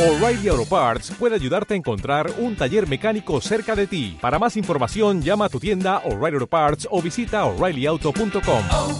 O'Reilly 0.00 0.48
Auto 0.48 0.64
Parts 0.64 1.10
puede 1.18 1.34
ayudarte 1.34 1.74
a 1.74 1.76
encontrar 1.76 2.32
un 2.38 2.56
taller 2.56 2.88
mecánico 2.88 3.38
cerca 3.42 3.76
de 3.76 3.86
ti. 3.86 4.16
Para 4.18 4.38
más 4.38 4.56
información, 4.56 5.20
llama 5.20 5.44
a 5.44 5.48
tu 5.50 5.60
tienda 5.60 5.98
O'Reilly 6.06 6.36
Auto 6.36 6.46
Parts 6.46 6.88
o 6.90 7.02
visita 7.02 7.44
oreillyauto.com. 7.44 8.64
oh, 8.72 8.98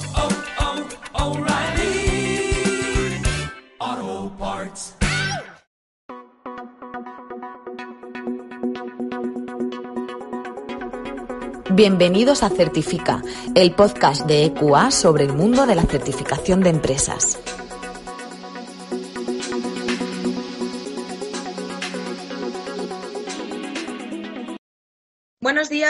oh, 3.80 4.32
Parts. 4.38 4.94
Bienvenidos 11.72 12.42
a 12.42 12.50
Certifica, 12.50 13.22
el 13.54 13.74
podcast 13.74 14.26
de 14.26 14.44
EQA 14.44 14.90
sobre 14.90 15.24
el 15.24 15.32
mundo 15.32 15.64
de 15.64 15.76
la 15.76 15.84
certificación 15.84 16.60
de 16.60 16.68
empresas. 16.68 17.38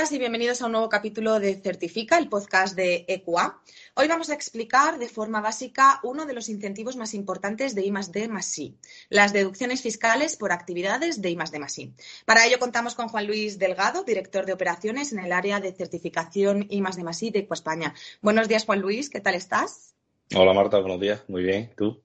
Y 0.09 0.19
bienvenidos 0.19 0.63
a 0.63 0.67
un 0.67 0.73
nuevo 0.73 0.89
capítulo 0.89 1.39
de 1.39 1.57
Certifica, 1.57 2.17
el 2.17 2.29
podcast 2.29 2.75
de 2.75 3.05
EQA. 3.07 3.61
Hoy 3.95 4.09
vamos 4.09 4.31
a 4.31 4.35
explicar 4.35 4.99
de 4.99 5.09
forma 5.09 5.43
básica 5.43 6.01
uno 6.03 6.25
de 6.25 6.33
los 6.33 6.49
incentivos 6.49 6.97
más 6.97 7.13
importantes 7.13 7.75
de 7.75 7.85
I 7.85 7.93
D 8.11 8.31
I, 8.57 8.77
las 9.11 9.33
deducciones 9.35 9.83
fiscales 9.83 10.37
por 10.37 10.53
actividades 10.53 11.21
de 11.21 11.31
I 11.31 11.37
D 11.37 11.67
I. 11.77 11.95
Para 12.25 12.47
ello 12.47 12.59
contamos 12.59 12.95
con 12.95 13.09
Juan 13.09 13.27
Luis 13.27 13.59
Delgado, 13.59 14.03
director 14.03 14.47
de 14.47 14.55
operaciones 14.55 15.13
en 15.13 15.19
el 15.19 15.33
área 15.33 15.61
de 15.61 15.73
certificación 15.73 16.67
I 16.71 16.81
D 16.81 17.17
I 17.21 17.31
de 17.31 17.39
EQUA 17.41 17.55
España. 17.55 17.95
Buenos 18.23 18.49
días, 18.49 18.65
Juan 18.65 18.81
Luis, 18.81 19.11
¿qué 19.11 19.21
tal 19.21 19.35
estás? 19.35 19.95
Hola 20.35 20.55
Marta, 20.55 20.81
buenos 20.81 20.99
días. 20.99 21.23
Muy 21.29 21.43
bien, 21.43 21.73
¿tú? 21.77 22.03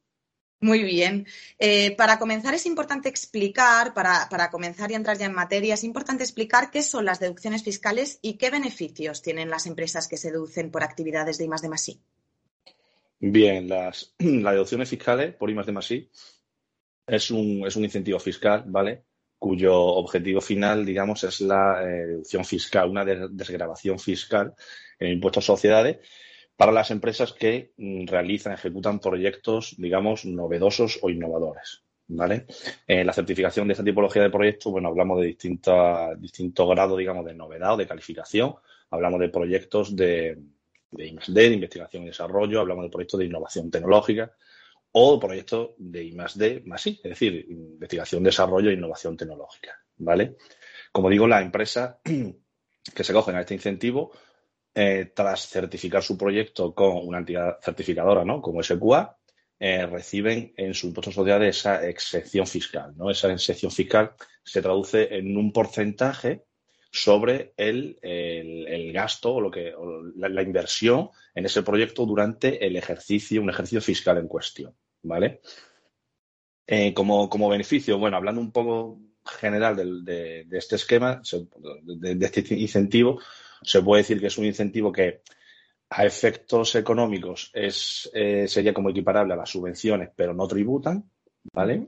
Muy 0.62 0.84
bien. 0.84 1.28
Eh, 1.60 1.96
para 1.96 2.18
comenzar 2.18 2.54
es 2.54 2.66
importante 2.66 3.10
explicar, 3.10 3.94
para, 3.94 4.28
para, 4.30 4.50
comenzar 4.50 4.90
y 4.90 4.96
entrar 4.96 5.18
ya 5.18 5.26
en 5.26 5.34
materia, 5.34 5.74
es 5.74 5.84
importante 5.84 6.24
explicar 6.24 6.72
qué 6.72 6.82
son 6.82 7.06
las 7.06 7.20
deducciones 7.20 7.64
fiscales 7.64 8.20
y 8.22 8.38
qué 8.38 8.50
beneficios 8.50 9.22
tienen 9.22 9.50
las 9.50 9.68
empresas 9.68 10.08
que 10.08 10.18
se 10.18 10.32
deducen 10.32 10.72
por 10.72 10.84
actividades 10.84 11.38
de 11.38 11.46
I 11.46 11.50
D 11.50 11.70
I. 11.88 12.00
Bien, 13.20 13.68
las, 13.70 14.16
deducciones 14.18 14.90
fiscales 14.90 15.36
por 15.36 15.50
I 15.50 15.56
D 15.56 15.74
I 15.90 16.10
es 17.08 17.32
un, 17.32 17.68
es 17.68 17.76
un 17.76 17.84
incentivo 17.84 18.20
fiscal, 18.20 18.64
¿vale? 18.68 19.04
Cuyo 19.38 19.76
objetivo 19.76 20.42
final, 20.42 20.86
digamos, 20.86 21.24
es 21.26 21.42
la 21.42 21.84
eh, 21.84 22.08
deducción 22.08 22.46
fiscal, 22.46 22.90
una 22.90 23.04
desgrabación 23.06 24.00
fiscal 24.00 24.56
en 24.98 25.12
impuestos 25.12 25.44
a 25.44 25.48
sociedades 25.48 25.98
para 26.58 26.72
las 26.72 26.92
empresas 26.92 27.34
que 27.34 27.74
mm, 27.78 28.08
realizan, 28.08 28.54
ejecutan 28.54 29.00
proyectos, 29.00 29.76
digamos, 29.78 30.26
novedosos 30.26 31.00
o 31.02 31.10
innovadores. 31.10 31.82
¿Vale? 32.08 32.46
En 32.86 33.08
la 33.08 33.14
certificación 33.14 33.68
de 33.68 33.74
esta 33.74 33.84
tipología 33.84 34.22
de 34.22 34.30
proyectos, 34.30 34.72
bueno, 34.72 34.90
hablamos 34.90 35.20
de 35.22 35.28
distintos 35.28 36.22
distinto 36.22 36.68
grados, 36.68 37.00
digamos, 37.00 37.26
de 37.26 37.34
novedad 37.34 37.74
o 37.74 37.78
de 37.78 37.88
calificación. 37.88 38.54
Hablamos 38.92 39.20
de 39.20 39.30
proyectos 39.30 39.96
de, 39.96 40.38
de 40.92 41.08
I+D, 41.08 41.34
de 41.34 41.56
investigación 41.56 42.04
y 42.04 42.08
desarrollo, 42.08 42.60
hablamos 42.60 42.84
de 42.86 42.92
proyectos 42.92 43.20
de 43.20 43.26
innovación 43.26 43.72
tecnológica 43.72 44.32
o 44.92 45.20
proyectos 45.20 45.72
de 45.78 46.04
I+D 46.04 46.62
más 46.66 46.88
I, 46.88 47.02
es 47.04 47.10
decir, 47.10 47.46
investigación, 47.50 48.24
desarrollo 48.24 48.70
e 48.70 48.74
innovación 48.74 49.18
tecnológica, 49.18 49.78
¿vale? 49.98 50.38
Como 50.92 51.10
digo, 51.10 51.28
las 51.28 51.44
empresas 51.44 51.98
que 52.96 53.04
se 53.04 53.14
cogen 53.14 53.36
a 53.36 53.42
este 53.42 53.56
incentivo 53.56 54.12
eh, 54.78 55.14
tras 55.16 55.48
certificar 55.48 56.04
su 56.04 56.18
proyecto 56.18 56.76
con 56.76 57.08
una 57.08 57.20
entidad 57.20 57.60
certificadora, 57.62 58.26
¿no? 58.26 58.42
Como 58.42 58.62
SQA, 58.62 59.18
eh, 59.58 59.86
reciben 59.86 60.54
en 60.58 60.74
su 60.74 60.88
impuesto 60.88 61.14
social 61.14 61.42
esa 61.44 61.88
excepción 61.88 62.46
fiscal, 62.46 62.94
¿no? 62.98 63.10
Esa 63.10 63.32
excepción 63.32 63.72
fiscal 63.72 64.12
se 64.44 64.62
traduce 64.62 65.16
en 65.16 65.38
un 65.38 65.54
porcentaje 65.54 66.44
sobre 66.92 67.54
el, 67.56 67.98
el, 68.02 68.92
gasto 68.92 69.36
o, 69.36 69.42
lo 69.42 69.50
que, 69.50 69.74
o 69.74 70.02
la, 70.18 70.42
inversión 70.42 71.10
en 71.34 71.46
ese 71.46 71.64
proyecto 71.64 72.06
durante 72.06 72.66
el 72.66 72.76
ejercicio, 72.76 73.42
un 73.42 73.50
ejercicio 73.50 73.82
fiscal 73.82 74.18
en 74.18 74.28
cuestión, 74.28 74.76
¿vale? 75.04 75.40
Eh, 76.68 76.94
como, 76.94 77.30
como, 77.30 77.48
beneficio, 77.48 77.98
bueno, 77.98 78.18
hablando 78.18 78.42
un 78.42 78.52
poco 78.52 79.00
general 79.40 79.78
de, 80.04 80.44
de, 80.46 80.58
este 80.58 80.76
esquema, 80.76 81.22
de 81.84 82.26
este 82.26 82.56
incentivo, 82.56 83.22
se 83.66 83.82
puede 83.82 84.02
decir 84.02 84.20
que 84.20 84.28
es 84.28 84.38
un 84.38 84.46
incentivo 84.46 84.92
que 84.92 85.22
a 85.90 86.06
efectos 86.06 86.76
económicos 86.76 87.52
es, 87.54 88.10
eh, 88.14 88.48
sería 88.48 88.74
como 88.74 88.90
equiparable 88.90 89.34
a 89.34 89.38
las 89.38 89.50
subvenciones, 89.50 90.10
pero 90.16 90.34
no 90.34 90.48
tributan, 90.48 91.10
¿vale? 91.54 91.88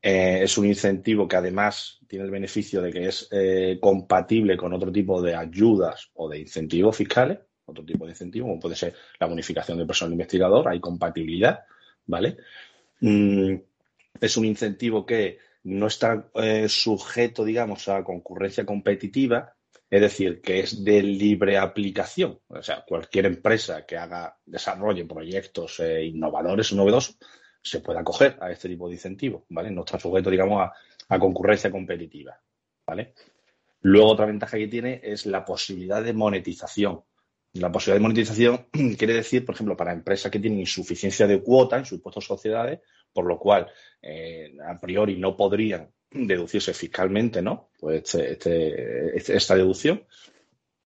Eh, 0.00 0.40
es 0.42 0.58
un 0.58 0.66
incentivo 0.66 1.28
que 1.28 1.36
además 1.36 2.00
tiene 2.08 2.24
el 2.24 2.30
beneficio 2.30 2.82
de 2.82 2.92
que 2.92 3.06
es 3.06 3.28
eh, 3.30 3.78
compatible 3.80 4.56
con 4.56 4.72
otro 4.72 4.90
tipo 4.90 5.22
de 5.22 5.34
ayudas 5.34 6.10
o 6.14 6.28
de 6.28 6.40
incentivos 6.40 6.96
fiscales, 6.96 7.38
otro 7.66 7.84
tipo 7.84 8.04
de 8.04 8.12
incentivo, 8.12 8.48
como 8.48 8.60
puede 8.60 8.76
ser 8.76 8.94
la 9.18 9.26
bonificación 9.26 9.78
del 9.78 9.86
personal 9.86 10.12
investigador, 10.12 10.68
hay 10.68 10.80
compatibilidad, 10.80 11.60
¿vale? 12.06 12.36
Mm, 13.00 13.54
es 14.20 14.36
un 14.36 14.44
incentivo 14.44 15.06
que 15.06 15.38
no 15.64 15.86
está 15.86 16.28
sujeto, 16.66 17.44
digamos, 17.44 17.88
a 17.88 18.02
concurrencia 18.02 18.66
competitiva, 18.66 19.54
es 19.92 20.00
decir, 20.00 20.40
que 20.40 20.60
es 20.60 20.82
de 20.82 21.02
libre 21.02 21.58
aplicación. 21.58 22.40
O 22.48 22.62
sea, 22.62 22.82
cualquier 22.82 23.26
empresa 23.26 23.84
que 23.84 23.98
haga, 23.98 24.38
desarrolle 24.46 25.04
proyectos 25.04 25.80
eh, 25.80 26.06
innovadores 26.06 26.72
o 26.72 26.76
novedosos 26.76 27.18
se 27.62 27.80
puede 27.80 27.98
acoger 27.98 28.38
a 28.40 28.50
este 28.50 28.70
tipo 28.70 28.88
de 28.88 28.94
incentivos, 28.94 29.42
¿vale? 29.50 29.70
No 29.70 29.82
está 29.82 30.00
sujeto, 30.00 30.30
digamos, 30.30 30.62
a, 30.62 30.72
a, 31.14 31.18
concurrencia 31.18 31.70
competitiva, 31.70 32.40
¿vale? 32.86 33.12
Luego, 33.82 34.12
otra 34.12 34.24
ventaja 34.24 34.56
que 34.56 34.66
tiene 34.66 34.98
es 35.04 35.26
la 35.26 35.44
posibilidad 35.44 36.02
de 36.02 36.14
monetización. 36.14 37.02
La 37.52 37.70
posibilidad 37.70 37.96
de 37.96 38.02
monetización 38.02 38.68
quiere 38.96 39.12
decir, 39.12 39.44
por 39.44 39.54
ejemplo, 39.54 39.76
para 39.76 39.92
empresas 39.92 40.32
que 40.32 40.38
tienen 40.38 40.60
insuficiencia 40.60 41.26
de 41.26 41.42
cuota 41.42 41.76
en 41.76 41.84
sus 41.84 41.98
impuestos 41.98 42.24
sociedades, 42.24 42.80
por 43.12 43.26
lo 43.26 43.38
cual 43.38 43.70
eh, 44.00 44.56
a 44.66 44.80
priori 44.80 45.18
no 45.18 45.36
podrían 45.36 45.92
deducirse 46.14 46.74
fiscalmente, 46.74 47.42
¿no? 47.42 47.70
Pues 47.78 48.02
este, 48.14 48.32
este, 48.32 49.16
este, 49.16 49.36
esta 49.36 49.54
deducción, 49.54 50.04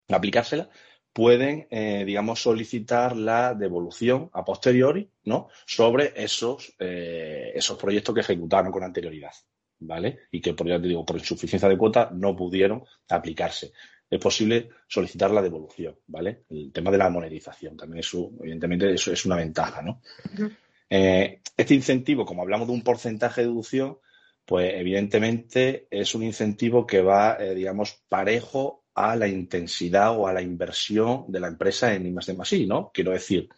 aplicársela, 0.09 0.69
pueden, 1.13 1.67
eh, 1.69 2.03
digamos, 2.05 2.41
solicitar 2.41 3.15
la 3.15 3.53
devolución 3.53 4.29
a 4.33 4.43
posteriori, 4.43 5.09
¿no? 5.25 5.47
Sobre 5.65 6.11
esos, 6.15 6.73
eh, 6.79 7.51
esos 7.53 7.77
proyectos 7.77 8.15
que 8.15 8.21
ejecutaron 8.21 8.71
con 8.71 8.83
anterioridad, 8.83 9.31
¿vale? 9.79 10.21
Y 10.31 10.41
que, 10.41 10.53
por 10.53 10.67
ya 10.67 10.81
te 10.81 10.87
digo, 10.87 11.05
por 11.05 11.17
insuficiencia 11.17 11.69
de 11.69 11.77
cuota 11.77 12.09
no 12.11 12.35
pudieron 12.35 12.83
aplicarse. 13.09 13.73
Es 14.09 14.19
posible 14.19 14.69
solicitar 14.87 15.31
la 15.31 15.41
devolución, 15.41 15.95
¿vale? 16.07 16.43
El 16.49 16.71
tema 16.71 16.91
de 16.91 16.97
la 16.97 17.09
monetización 17.09 17.77
también 17.77 17.99
es, 17.99 18.11
evidentemente, 18.13 18.91
eso 18.93 19.11
es 19.13 19.25
una 19.25 19.35
ventaja, 19.35 19.81
¿no? 19.83 20.01
Uh 20.25 20.37
-huh. 20.37 20.57
eh, 20.89 21.41
este 21.55 21.75
incentivo, 21.75 22.25
como 22.25 22.41
hablamos 22.41 22.67
de 22.67 22.73
un 22.73 22.81
porcentaje 22.81 23.41
de 23.41 23.47
deducción, 23.47 23.97
pues 24.45 24.73
evidentemente 24.75 25.87
es 25.89 26.15
un 26.15 26.23
incentivo 26.23 26.85
que 26.85 27.01
va, 27.01 27.37
eh, 27.39 27.55
digamos, 27.55 28.03
parejo 28.09 28.85
a 28.95 29.15
la 29.15 29.27
intensidad 29.27 30.17
o 30.17 30.27
a 30.27 30.33
la 30.33 30.41
inversión 30.41 31.25
de 31.27 31.39
la 31.39 31.47
empresa 31.47 31.93
en 31.93 32.05
I 32.05 32.11
más 32.11 32.53
I, 32.53 32.67
¿no? 32.67 32.91
Quiero 32.93 33.11
decir 33.11 33.49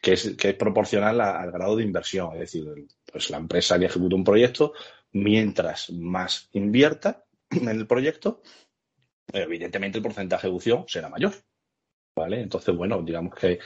que 0.00 0.14
es, 0.14 0.34
que 0.36 0.50
es 0.50 0.54
proporcional 0.56 1.20
a, 1.20 1.40
al 1.40 1.52
grado 1.52 1.76
de 1.76 1.84
inversión, 1.84 2.32
es 2.34 2.40
decir, 2.40 2.64
pues 3.10 3.30
la 3.30 3.36
empresa 3.36 3.78
que 3.78 3.86
ejecuta 3.86 4.16
un 4.16 4.24
proyecto, 4.24 4.72
mientras 5.12 5.90
más 5.90 6.48
invierta 6.52 7.24
en 7.50 7.68
el 7.68 7.86
proyecto, 7.86 8.42
evidentemente 9.32 9.98
el 9.98 10.02
porcentaje 10.02 10.46
de 10.46 10.50
deducción 10.50 10.84
será 10.88 11.08
mayor, 11.08 11.34
¿vale? 12.16 12.40
Entonces, 12.40 12.74
bueno, 12.74 13.02
digamos 13.02 13.34
que, 13.34 13.60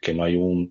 que 0.00 0.14
no 0.14 0.24
hay 0.24 0.36
un, 0.36 0.70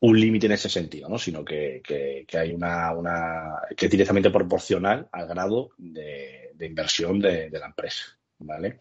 un 0.00 0.20
límite 0.20 0.46
en 0.46 0.52
ese 0.52 0.68
sentido, 0.68 1.08
¿no? 1.08 1.18
sino 1.18 1.44
que, 1.44 1.82
que, 1.84 2.38
hay 2.38 2.52
una, 2.52 2.92
una, 2.92 3.60
que 3.76 3.86
es 3.86 3.90
directamente 3.90 4.30
proporcional 4.30 5.08
al 5.10 5.26
grado 5.26 5.70
de, 5.76 6.54
inversión 6.60 7.18
de, 7.20 7.50
la 7.50 7.66
empresa. 7.66 8.04
¿vale? 8.38 8.80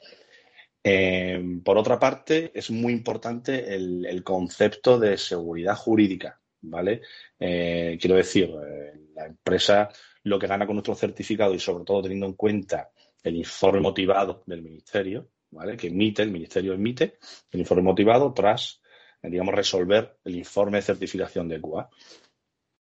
Eh, 0.84 1.60
por 1.64 1.78
otra 1.78 1.98
parte, 1.98 2.52
es 2.54 2.70
muy 2.70 2.94
importante 2.94 3.74
el, 3.74 4.06
el, 4.06 4.24
concepto 4.24 5.00
de 5.00 5.18
seguridad 5.18 5.76
jurídica. 5.76 6.40
¿vale? 6.62 7.02
Eh, 7.40 7.98
quiero 8.00 8.16
decir, 8.16 8.54
eh, 8.66 8.94
la 9.16 9.26
empresa 9.26 9.90
lo 10.24 10.38
que 10.38 10.48
gana 10.48 10.66
con 10.66 10.76
nuestro 10.76 10.96
certificado 10.96 11.54
y 11.54 11.60
sobre 11.60 11.84
todo 11.84 12.04
teniendo 12.04 12.28
en 12.28 12.34
cuenta 12.34 12.92
el 13.24 13.36
informe 13.38 13.80
motivado 13.80 14.44
del 14.46 14.62
ministerio, 14.62 15.30
¿vale? 15.52 15.78
que 15.78 15.88
emite, 15.88 16.22
el 16.22 16.32
ministerio 16.32 16.74
emite 16.74 17.18
el 17.52 17.60
informe 17.60 17.84
motivado 17.84 18.34
tras 18.34 18.82
digamos, 19.22 19.54
resolver 19.54 20.18
el 20.24 20.36
informe 20.36 20.78
de 20.78 20.84
certificación 20.84 21.48
de 21.48 21.62
QA. 21.62 21.90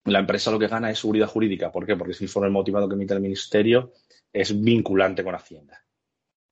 La 0.04 0.20
empresa 0.20 0.50
lo 0.50 0.58
que 0.58 0.68
gana 0.68 0.90
es 0.90 0.98
seguridad 0.98 1.26
jurídica. 1.26 1.70
¿Por 1.70 1.86
qué? 1.86 1.96
Porque 1.96 2.12
ese 2.12 2.24
informe 2.24 2.50
motivado 2.50 2.88
que 2.88 2.94
emite 2.94 3.14
el 3.14 3.20
Ministerio 3.20 3.92
es 4.32 4.60
vinculante 4.60 5.22
con 5.22 5.34
Hacienda. 5.34 5.84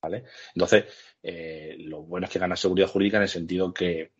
¿Vale? 0.02 0.24
Entonces, 0.54 0.84
eh, 1.22 1.76
lo 1.80 2.02
bueno 2.02 2.26
es 2.26 2.32
que 2.32 2.38
gana 2.38 2.54
seguridad 2.56 2.88
jurídica 2.88 3.16
en 3.16 3.24
el 3.24 3.28
sentido 3.28 3.72
que 3.72 4.12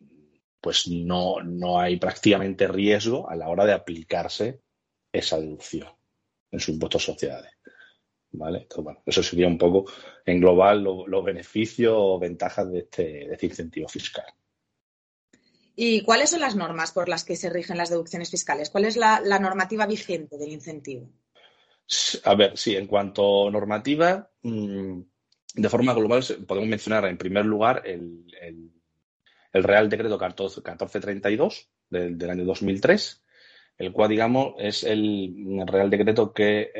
pues 0.59 0.87
no, 0.87 1.41
no 1.41 1.79
hay 1.79 1.97
prácticamente 1.97 2.67
riesgo 2.67 3.29
a 3.29 3.35
la 3.35 3.47
hora 3.47 3.65
de 3.65 3.71
aplicarse 3.71 4.61
esa 5.11 5.39
deducción. 5.39 5.87
en 6.51 6.59
su 6.59 6.71
impuesto 6.71 6.97
a 6.97 7.01
sociedades. 7.01 7.51
¿Vale? 8.31 8.67
Entonces, 8.69 8.97
eso 9.05 9.23
sería 9.23 9.47
un 9.47 9.57
poco 9.57 9.91
en 10.25 10.39
global 10.39 10.83
los 10.83 11.23
beneficios 11.23 11.93
o 11.95 12.19
ventajas 12.19 12.71
de 12.71 12.79
este, 12.79 13.03
de 13.03 13.33
este 13.33 13.45
incentivo 13.45 13.87
fiscal. 13.87 14.25
¿Y 15.81 16.01
cuáles 16.01 16.31
son 16.31 16.41
las 16.41 16.57
normas 16.57 16.91
por 16.91 17.07
las 17.07 17.23
que 17.23 17.37
se 17.37 17.49
rigen 17.49 17.77
las 17.77 17.89
deducciones 17.89 18.29
fiscales? 18.29 18.69
¿Cuál 18.69 18.83
es 18.83 18.97
la, 18.97 19.21
normativa 19.39 19.85
vigente 19.85 20.37
del 20.37 20.51
incentivo? 20.51 21.09
A 22.25 22.35
ver, 22.35 22.57
sí, 22.57 22.75
en 22.75 22.85
cuanto 22.85 23.47
a 23.47 23.51
normativa, 23.51 24.29
mmm, 24.41 24.99
de 25.53 25.69
forma 25.69 25.93
global 25.93 26.21
podemos 26.45 26.67
mencionar 26.67 27.05
en 27.05 27.17
primer 27.17 27.45
lugar 27.45 27.83
el, 27.85 28.25
Real 29.53 29.87
Decreto 29.89 30.17
14, 30.17 30.57
1432 30.57 31.69
del, 31.89 32.17
del, 32.17 32.29
año 32.29 32.43
2003, 32.43 33.23
el 33.77 33.93
cual, 33.93 34.09
digamos, 34.09 34.55
es 34.59 34.83
el 34.83 35.63
Real 35.65 35.89
Decreto 35.89 36.33
que, 36.33 36.73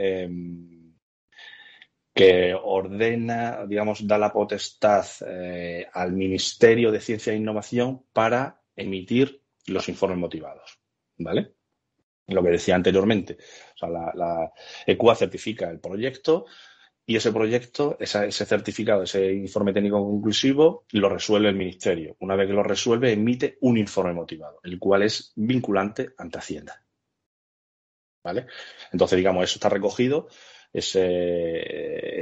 que 2.13 2.53
ordena, 2.53 3.65
digamos, 3.65 4.05
da 4.05 4.17
la 4.17 4.33
potestad 4.33 5.05
eh, 5.25 5.87
al 5.93 6.11
Ministerio 6.11 6.91
de 6.91 6.99
Ciencia 6.99 7.31
e 7.31 7.37
Innovación 7.37 8.03
para 8.11 8.58
emitir 8.81 9.41
los 9.67 9.89
informes 9.89 10.17
motivados, 10.17 10.79
¿vale? 11.17 11.53
Lo 12.27 12.43
que 12.43 12.49
decía 12.49 12.75
anteriormente. 12.75 13.37
O 13.75 13.77
sea, 13.77 13.89
la, 13.89 14.11
la 14.15 14.51
ECUA 14.85 15.15
certifica 15.15 15.69
el 15.69 15.79
proyecto 15.79 16.45
y 17.09 17.15
ese 17.15 17.31
proyecto, 17.31 17.97
ese 17.99 18.45
certificado, 18.45 19.01
ese 19.01 19.33
informe 19.33 19.73
técnico 19.73 19.97
conclusivo, 19.97 20.85
lo 20.91 21.09
resuelve 21.09 21.49
el 21.49 21.55
Ministerio. 21.55 22.15
Una 22.19 22.35
vez 22.35 22.45
que 22.47 22.53
lo 22.53 22.61
resuelve, 22.61 23.11
emite 23.11 23.57
un 23.61 23.79
informe 23.79 24.13
motivado, 24.13 24.59
el 24.61 24.77
cual 24.77 25.01
es 25.01 25.33
vinculante 25.35 26.11
ante 26.19 26.37
Hacienda. 26.37 26.85
¿Vale? 28.23 28.45
Entonces, 28.91 29.17
digamos, 29.17 29.43
eso 29.43 29.55
está 29.55 29.69
recogido, 29.69 30.27
ese, 30.71 32.21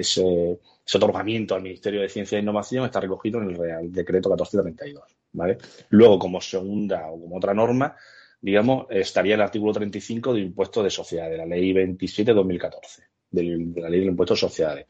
otorgamiento 0.93 1.55
al 1.55 1.63
Ministerio 1.63 2.01
de 2.01 2.09
Ciencia 2.09 2.37
e 2.37 2.41
Innovación 2.41 2.85
está 2.85 2.99
recogido 2.99 3.41
en 3.41 3.49
el 3.49 3.57
Real 3.57 3.91
Decreto 3.91 4.29
1432. 4.29 5.03
¿vale? 5.33 5.57
Luego, 5.89 6.17
como 6.19 6.41
segunda 6.41 7.07
o 7.09 7.19
como 7.19 7.37
otra 7.37 7.53
norma, 7.53 7.95
digamos, 8.41 8.87
estaría 8.89 9.35
el 9.35 9.41
artículo 9.41 9.73
35 9.73 10.33
del 10.33 10.43
impuesto 10.43 10.83
de 10.83 10.89
sociedad, 10.89 11.29
de 11.29 11.37
la 11.37 11.45
ley 11.45 11.73
27 11.73 12.31
de 12.31 12.35
2014 12.35 13.03
de 13.31 13.81
la 13.81 13.89
ley 13.89 13.99
del 13.99 14.09
impuesto 14.09 14.33
a 14.33 14.37
sociedades. 14.37 14.85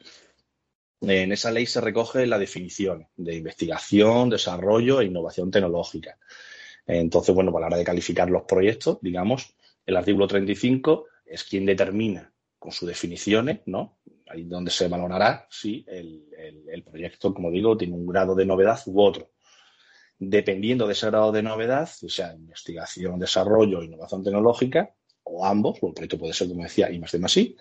En 1.00 1.32
esa 1.32 1.50
ley 1.50 1.66
se 1.66 1.80
recoge 1.80 2.26
la 2.26 2.38
definición 2.38 3.06
de 3.16 3.36
investigación, 3.36 4.30
desarrollo 4.30 5.00
e 5.00 5.06
innovación 5.06 5.50
tecnológica. 5.50 6.18
Entonces, 6.86 7.34
bueno, 7.34 7.52
para 7.52 7.62
la 7.62 7.66
hora 7.68 7.76
de 7.78 7.84
calificar 7.84 8.30
los 8.30 8.42
proyectos, 8.42 8.98
digamos, 9.00 9.54
el 9.86 9.96
artículo 9.96 10.26
35 10.26 11.06
es 11.24 11.44
quien 11.44 11.66
determina 11.66 12.32
con 12.58 12.72
sus 12.72 12.88
definiciones, 12.88 13.60
¿no? 13.66 13.98
Ahí 14.26 14.44
donde 14.44 14.70
se 14.70 14.88
valorará 14.88 15.46
si 15.50 15.84
el, 15.88 16.24
el, 16.68 16.82
proyecto, 16.82 17.32
como 17.32 17.50
digo, 17.50 17.76
tiene 17.76 17.94
un 17.94 18.06
grado 18.06 18.34
de 18.34 18.44
novedad 18.44 18.80
u 18.86 19.00
otro. 19.00 19.30
Dependiendo 20.18 20.86
de 20.86 20.92
ese 20.92 21.06
grado 21.06 21.32
de 21.32 21.42
novedad, 21.42 21.88
o 22.02 22.08
sea, 22.08 22.34
investigación, 22.34 23.18
desarrollo, 23.18 23.82
innovación 23.82 24.24
tecnológica, 24.24 24.94
o 25.22 25.46
ambos, 25.46 25.78
o 25.80 25.88
el 25.88 25.94
proyecto 25.94 26.18
puede 26.18 26.32
ser, 26.32 26.48
como 26.48 26.64
decía, 26.64 26.90
I 26.90 26.98
más 26.98 27.12
D 27.12 27.18
más 27.18 27.36
I, 27.36 27.56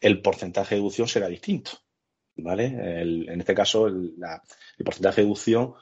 el 0.00 0.22
porcentaje 0.22 0.74
de 0.74 0.80
deducción 0.80 1.06
será 1.06 1.28
distinto. 1.28 1.72
¿vale? 2.36 2.64
En 2.66 3.38
este 3.38 3.54
caso, 3.54 3.86
el, 3.86 4.14
porcentaje 4.82 5.20
de 5.20 5.26
deducción 5.26 5.74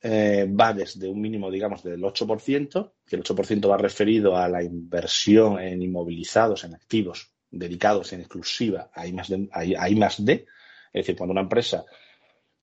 eh, 0.00 0.48
va 0.48 0.72
desde 0.72 1.08
un 1.08 1.20
mínimo, 1.20 1.50
digamos, 1.50 1.82
del 1.82 2.00
8%, 2.00 2.92
que 3.04 3.16
el 3.16 3.22
8% 3.22 3.68
va 3.68 3.76
referido 3.76 4.36
a 4.36 4.48
la 4.48 4.62
inversión 4.62 5.60
en 5.60 5.82
inmovilizados, 5.82 6.64
en 6.64 6.74
activos 6.74 7.32
dedicados 7.50 8.12
en 8.12 8.20
exclusiva 8.20 8.90
a 8.92 9.06
I 9.06 9.12
más 9.12 9.28
D, 9.28 10.24
D 10.24 10.46
es 10.92 11.06
decir, 11.06 11.16
cuando 11.16 11.32
una 11.32 11.42
empresa 11.42 11.84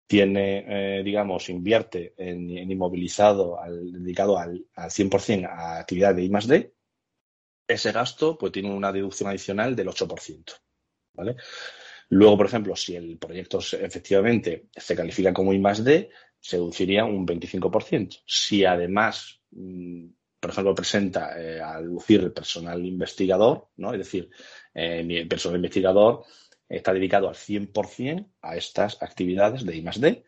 tiene, 0.08 1.00
eh, 1.00 1.04
digamos, 1.04 1.50
invierte 1.50 2.14
en, 2.18 2.50
inmovilizado 2.50 3.60
al, 3.60 3.92
dedicado 3.92 4.38
al, 4.38 4.66
al 4.76 4.90
100% 4.90 5.48
a 5.50 5.80
actividad 5.80 6.14
de 6.14 6.24
I 6.24 6.30
D, 6.30 6.74
ese 7.68 7.92
gasto 7.92 8.38
pues 8.38 8.52
tiene 8.52 8.72
una 8.72 8.92
deducción 8.92 9.30
adicional 9.30 9.76
del 9.76 9.88
8%. 9.88 10.54
¿vale? 11.14 11.36
Luego, 12.10 12.38
por 12.38 12.46
ejemplo, 12.46 12.76
si 12.76 12.96
el 12.96 13.18
proyecto 13.18 13.60
efectivamente 13.60 14.68
se 14.76 14.96
califica 14.96 15.34
como 15.34 15.54
I 15.54 15.62
D, 15.82 16.10
se 16.40 16.58
deduciría 16.58 17.06
un 17.06 17.26
25%. 17.26 18.22
Si 18.26 18.64
además, 18.64 19.42
mm, 19.52 20.06
por 20.46 20.52
ejemplo, 20.52 20.76
presenta 20.76 21.42
eh, 21.42 21.60
a 21.60 21.82
deducir 21.82 22.20
el 22.22 22.32
personal 22.32 22.86
investigador, 22.86 23.70
¿no? 23.78 23.94
es 23.94 23.98
decir, 23.98 24.30
eh, 24.76 25.04
el 25.10 25.28
personal 25.28 25.56
investigador 25.56 26.24
está 26.70 26.94
dedicado 26.94 27.28
al 27.28 27.34
100% 27.34 28.28
a 28.44 28.56
estas 28.56 29.02
actividades 29.02 29.66
de 29.66 29.76
I 29.76 29.82
más 29.82 30.00
D, 30.00 30.24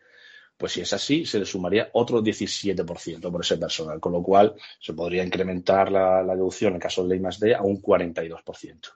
pues 0.56 0.72
si 0.72 0.80
es 0.80 0.92
así, 0.92 1.24
se 1.24 1.38
le 1.38 1.44
sumaría 1.44 1.90
otro 1.92 2.20
17% 2.20 3.30
por 3.30 3.42
ese 3.42 3.58
personal, 3.58 4.00
con 4.00 4.12
lo 4.12 4.20
cual 4.20 4.56
se 4.80 4.92
podría 4.92 5.22
incrementar 5.22 5.92
la, 5.92 6.24
deducción 6.24 6.74
en 6.74 6.80
caso 6.80 7.06
de 7.06 7.14
I 7.14 7.20
más 7.20 7.38
D 7.38 7.54
a 7.54 7.62
un 7.62 7.80
42%. 7.80 8.88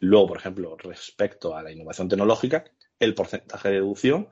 Luego, 0.00 0.28
por 0.28 0.38
ejemplo, 0.38 0.78
respecto 0.78 1.54
a 1.54 1.62
la 1.62 1.72
innovación 1.72 2.08
tecnológica, 2.08 2.64
el 2.98 3.14
porcentaje 3.14 3.68
de 3.68 3.74
deducción 3.74 4.30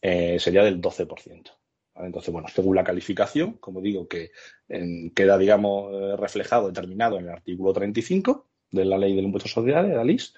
eh, 0.00 0.38
sería 0.38 0.62
del 0.62 0.80
12%. 0.80 1.59
Entonces, 2.04 2.32
bueno, 2.32 2.48
según 2.48 2.76
la 2.76 2.84
calificación, 2.84 3.54
como 3.54 3.80
digo, 3.80 4.08
que 4.08 4.30
en, 4.68 5.10
queda, 5.10 5.38
digamos, 5.38 5.92
eh, 5.92 6.16
reflejado, 6.16 6.68
determinado 6.68 7.18
en 7.18 7.24
el 7.24 7.30
artículo 7.30 7.72
35 7.72 8.48
de 8.70 8.84
la 8.84 8.98
ley 8.98 9.14
del 9.14 9.24
impuesto 9.24 9.48
a 9.48 9.52
sociedades, 9.52 9.90
de 9.90 9.96
la 9.96 10.04
LIS, 10.04 10.34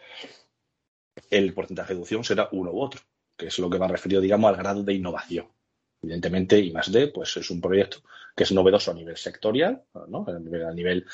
el 1.31 1.53
porcentaje 1.55 1.89
de 1.89 1.95
deducción 1.95 2.25
será 2.25 2.49
uno 2.53 2.73
u 2.73 2.81
otro, 2.81 3.01
que 3.37 3.47
es 3.47 3.59
lo 3.59 3.69
que 3.69 3.79
va 3.79 3.89
referido, 3.89 4.21
digamos, 4.21 4.49
al 4.49 4.57
grado 4.57 4.83
de 4.83 4.95
innovación. 4.95 5.49
Evidentemente, 6.03 6.59
I 6.59 6.73
más 6.73 6.91
D, 6.91 7.09
pues 7.09 7.37
es 7.37 7.51
un 7.51 7.61
proyecto 7.61 7.99
que 8.35 8.45
es 8.45 8.53
novedoso 8.53 8.91
a 8.91 8.95
nivel 8.95 9.17
sectorial, 9.17 9.85
¿no? 10.09 10.25
a 10.27 10.73
nivel 10.73 11.07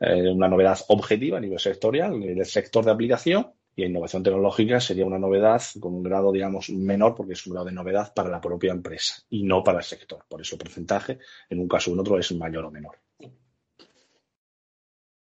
eh, 0.00 0.30
una 0.30 0.48
novedad 0.48 0.78
objetiva 0.88 1.38
a 1.38 1.40
nivel 1.40 1.58
sectorial, 1.58 2.14
a 2.14 2.16
nivel 2.16 2.46
sector 2.46 2.84
de 2.84 2.90
aplicación, 2.90 3.52
y 3.76 3.84
innovación 3.84 4.22
tecnológica 4.22 4.80
sería 4.80 5.04
una 5.04 5.18
novedad 5.18 5.62
con 5.80 5.94
un 5.94 6.02
grado, 6.02 6.32
digamos, 6.32 6.70
menor, 6.70 7.14
porque 7.14 7.32
es 7.32 7.46
un 7.46 7.52
grado 7.52 7.66
de 7.66 7.72
novedad 7.72 8.12
para 8.14 8.30
la 8.30 8.40
propia 8.40 8.72
empresa 8.72 9.22
y 9.28 9.42
no 9.42 9.62
para 9.62 9.78
el 9.78 9.84
sector. 9.84 10.24
Por 10.28 10.40
eso 10.40 10.54
el 10.54 10.60
porcentaje, 10.60 11.18
en 11.50 11.60
un 11.60 11.68
caso 11.68 11.90
u 11.90 12.00
otro, 12.00 12.18
es 12.18 12.32
mayor 12.32 12.64
o 12.64 12.70
menor. 12.70 12.98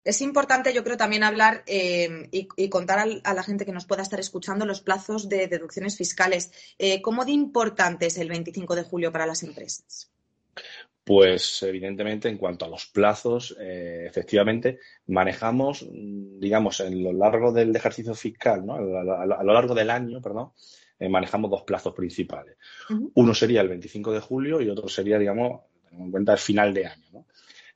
Es 0.05 0.21
importante, 0.21 0.75
yo 0.75 0.83
creo, 0.83 0.97
también 0.97 1.23
hablar 1.23 1.63
eh, 1.67 2.29
y, 2.33 2.69
contar 2.69 3.09
a 3.23 3.35
la 3.35 3.43
gente 3.45 3.65
que 3.65 3.73
nos 3.73 3.87
pueda 3.87 4.03
estar 4.03 4.19
escuchando 4.19 4.67
los 4.67 4.81
plazos 4.81 5.29
de 5.29 5.47
deducciones 5.47 5.97
fiscales. 5.97 6.51
Eh, 6.79 7.01
¿Cómo 7.01 7.25
de 7.25 7.31
importante 7.31 8.07
es 8.07 8.19
el 8.19 8.29
25 8.29 8.75
de 8.75 8.83
julio 8.83 9.13
para 9.13 9.27
las 9.27 9.45
empresas? 9.45 10.12
Pues 11.05 11.63
evidentemente 11.65 12.29
en 12.29 12.39
cuanto 12.39 12.65
a 12.65 12.69
los 12.69 12.87
plazos, 12.87 13.57
eh, 13.59 14.05
efectivamente 14.07 14.79
manejamos, 15.07 15.87
digamos, 15.91 16.79
en 16.81 17.03
lo 17.03 17.13
largo 17.13 17.53
del 17.53 17.75
ejercicio 17.75 18.15
fiscal, 18.15 18.65
¿no? 18.65 18.75
a, 18.75 18.79
a, 18.79 19.23
a, 19.41 19.43
lo 19.43 19.53
largo 19.53 19.75
del 19.75 19.91
año, 19.91 20.21
perdón, 20.23 20.53
eh, 21.03 21.09
manejamos 21.09 21.51
dos 21.51 21.65
plazos 21.65 21.93
principales. 21.95 22.57
Uh 22.89 22.95
-huh. 22.95 23.11
Uno 23.15 23.35
sería 23.35 23.61
el 23.61 23.69
25 23.69 24.13
de 24.13 24.21
julio 24.21 24.61
y 24.61 24.69
otro 24.69 24.89
sería, 24.89 25.19
digamos, 25.19 25.63
en 25.91 26.13
cuenta 26.13 26.33
el 26.33 26.39
final 26.39 26.73
de 26.73 26.87
año. 26.87 27.05
¿no? 27.13 27.27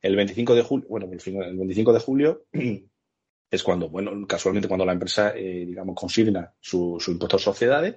El 0.00 0.14
25 0.14 0.54
de 0.54 0.62
julio, 0.62 0.87
bueno, 0.88 1.09
el, 1.11 1.21
final, 1.21 1.49
el 1.49 1.56
25 1.56 1.92
de 1.92 1.99
julio 1.99 2.45
es 3.50 3.62
cuando, 3.64 3.88
bueno, 3.88 4.26
casualmente 4.28 4.68
cuando 4.68 4.87
la 4.87 4.92
empresa, 4.92 5.33
eh, 5.35 5.64
digamos, 5.66 5.97
consigna 5.97 6.52
su, 6.61 6.99
su 7.00 7.11
impuesto 7.11 7.37
a 7.37 7.40
sociedades 7.40 7.97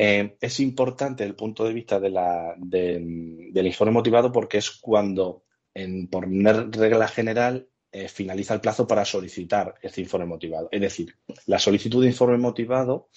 eh, 0.00 0.36
es 0.40 0.60
importante 0.60 1.24
desde 1.24 1.30
el 1.30 1.34
punto 1.34 1.64
de 1.64 1.72
vista 1.72 1.98
del 1.98 3.66
informe 3.66 3.92
motivado 3.92 4.30
porque 4.30 4.58
es 4.58 4.70
cuando, 4.70 5.42
en, 5.74 6.06
por 6.06 6.28
regla 6.30 7.08
general, 7.08 7.68
eh, 7.90 8.06
finaliza 8.06 8.54
el 8.54 8.60
plazo 8.60 8.86
para 8.86 9.04
solicitar 9.04 9.74
este 9.82 10.00
informe 10.00 10.26
motivado. 10.26 10.68
Es 10.70 10.80
decir, 10.80 11.16
la 11.46 11.58
solicitud 11.58 12.00
de 12.00 12.10
informe 12.10 12.38
motivado 12.38 13.08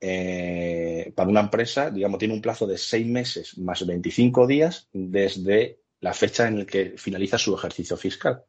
eh, 0.00 1.12
para 1.14 1.28
una 1.28 1.40
empresa, 1.40 1.90
digamos, 1.90 2.18
tiene 2.18 2.32
un 2.32 2.40
plazo 2.40 2.66
de 2.66 2.78
seis 2.78 3.06
meses 3.06 3.58
más 3.58 3.86
25 3.86 4.46
días 4.46 4.88
desde 4.94 5.80
la 6.00 6.14
fecha 6.14 6.48
en 6.48 6.60
la 6.60 6.64
que 6.64 6.94
finaliza 6.96 7.36
su 7.36 7.54
ejercicio 7.54 7.98
fiscal. 7.98 8.44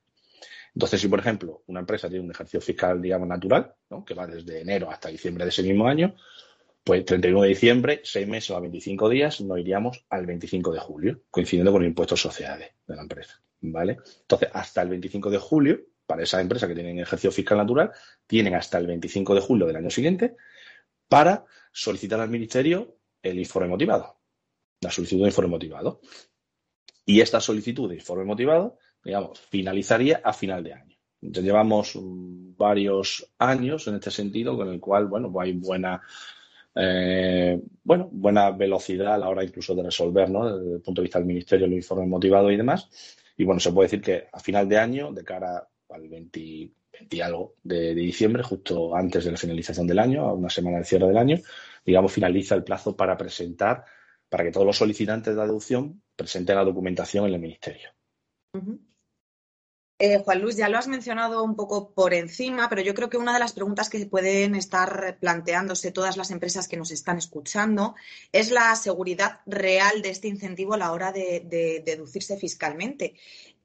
Entonces, 0.74 1.02
si, 1.02 1.10
por 1.10 1.20
ejemplo, 1.20 1.64
una 1.68 1.82
empresa 1.82 2.08
tiene 2.08 2.24
un 2.24 2.32
ejercicio 2.32 2.62
fiscal, 2.62 3.02
digamos, 3.02 3.28
natural, 3.28 3.76
que 4.06 4.14
va 4.14 4.28
desde 4.28 4.62
enero 4.62 4.90
hasta 4.90 5.10
diciembre 5.10 5.44
de 5.44 5.50
ese 5.50 5.64
mismo 5.64 5.90
año, 5.90 6.16
pues 6.84 7.06
31 7.06 7.44
de 7.44 7.50
diciembre, 7.50 8.02
seis 8.04 8.28
meses 8.28 8.50
o 8.52 8.58
a 8.58 8.60
25 8.60 9.10
días, 9.10 9.42
nos 9.42 9.60
iríamos 9.60 10.06
al 10.10 10.26
25 10.26 10.74
de 10.74 10.80
julio, 10.80 11.22
coincidiendo 11.30 11.72
con 11.72 11.82
el 11.84 11.90
impuesto 11.90 12.18
sociales 12.18 12.72
de 12.88 12.96
la 12.96 13.04
empresa. 13.04 13.42
¿Vale? 13.62 13.98
Entonces, 14.22 14.50
hasta 14.54 14.82
el 14.82 14.90
25 14.90 15.30
de 15.30 15.38
julio, 15.38 15.80
para 16.06 16.24
esa 16.24 16.42
empresa 16.42 16.68
que 16.68 16.74
tienen 16.74 17.00
ejercicio 17.00 17.32
fiscal 17.32 17.60
natural, 17.60 17.92
tienen 18.26 18.56
hasta 18.56 18.80
el 18.80 18.88
25 18.88 19.36
de 19.36 19.42
julio 19.42 19.68
del 19.68 19.76
año 19.76 19.90
siguiente 19.90 20.36
para 21.08 21.46
solicitar 21.72 22.20
al 22.20 22.30
Ministerio 22.30 22.98
el 23.22 23.38
informe 23.38 23.68
motivado, 23.68 24.20
la 24.82 24.92
solicitud 24.92 25.22
de 25.22 25.30
informe 25.30 25.52
motivado. 25.52 26.02
Y 27.06 27.22
esta 27.22 27.40
solicitud 27.40 27.90
de 27.90 27.96
informe 27.96 28.26
motivado, 28.26 28.78
digamos, 29.04 29.40
finalizaría 29.40 30.22
a 30.24 30.34
final 30.34 30.64
de 30.64 30.74
año. 30.74 30.98
Ya 31.22 31.42
llevamos 31.42 31.94
varios 32.02 33.32
años 33.38 33.88
en 33.88 33.96
este 33.96 34.10
sentido, 34.10 34.58
con 34.58 34.70
el 34.70 34.80
cual, 34.80 35.08
bueno, 35.08 35.32
pues 35.32 35.46
hay 35.46 35.54
buena, 35.54 36.02
eh, 36.75 37.60
bueno, 37.84 38.10
buena 38.12 38.51
velocidad 38.51 39.16
a 39.16 39.18
la 39.18 39.30
hora 39.30 39.44
incluso 39.44 39.75
de 39.75 39.84
resolver, 39.84 40.30
¿no? 40.30 40.58
Desde 40.58 40.75
el 40.75 40.82
punto 40.82 41.01
de 41.01 41.06
vista 41.06 41.20
del 41.20 41.28
Ministerio, 41.28 41.66
el 41.66 41.74
informe 41.74 42.06
motivado 42.06 42.51
y 42.51 42.58
demás. 42.58 42.90
Y 43.38 43.44
bueno, 43.44 43.60
se 43.60 43.72
puede 43.72 43.88
decir 43.88 44.01
que 44.01 44.28
a 44.32 44.40
final 44.40 44.68
de 44.70 44.78
año, 44.78 45.12
de 45.12 45.24
cara 45.24 45.68
al 45.90 46.08
20, 46.08 46.72
20 46.92 47.24
algo 47.24 47.56
de, 47.63 47.94
diciembre, 47.94 48.44
justo 48.44 48.96
antes 48.96 49.25
de 49.25 49.32
la 49.32 49.38
finalización 49.38 49.88
del 49.88 50.00
año, 50.00 50.24
a 50.24 50.34
una 50.34 50.50
semana 50.50 50.78
de 50.78 50.86
cierre 50.86 51.08
del 51.08 51.18
año, 51.18 51.38
digamos, 51.86 52.12
finaliza 52.12 52.56
el 52.56 52.63
plazo 52.63 52.96
para 52.96 53.18
presentar, 53.18 53.84
para 54.30 54.44
que 54.44 54.51
todos 54.51 54.66
los 54.66 54.78
solicitantes 54.78 55.34
de 55.34 55.40
la 55.40 55.48
deducción 55.48 56.01
presenten 56.16 56.56
la 56.56 56.63
documentación 56.63 57.25
en 57.28 57.34
el 57.34 57.42
Ministerio. 57.42 57.90
Eh, 60.03 60.17
Juan 60.17 60.41
Luis, 60.41 60.55
ya 60.55 60.67
lo 60.67 60.79
has 60.79 60.88
mencionado 60.88 61.43
un 61.43 61.55
poco 61.55 61.91
por 61.91 62.15
encima, 62.15 62.70
pero 62.70 62.81
yo 62.81 62.96
creo 62.96 63.08
que 63.08 63.17
una 63.17 63.34
de 63.34 63.39
las 63.39 63.53
preguntas 63.53 63.88
que 63.88 64.03
pueden 64.08 64.55
estar 64.55 65.20
planteándose 65.20 65.91
todas 65.91 66.17
las 66.17 66.31
empresas 66.31 66.67
que 66.67 66.75
nos 66.75 66.89
están 66.89 67.20
escuchando 67.20 67.93
es 68.31 68.50
la 68.50 68.75
seguridad 68.75 69.41
real 69.46 70.01
de 70.01 70.10
este 70.10 70.27
incentivo 70.27 70.74
a 70.74 70.79
la 70.79 70.91
hora 70.91 71.12
de, 71.12 71.46
de 71.46 71.84
deducirse 71.86 72.36
fiscalmente. 72.36 73.13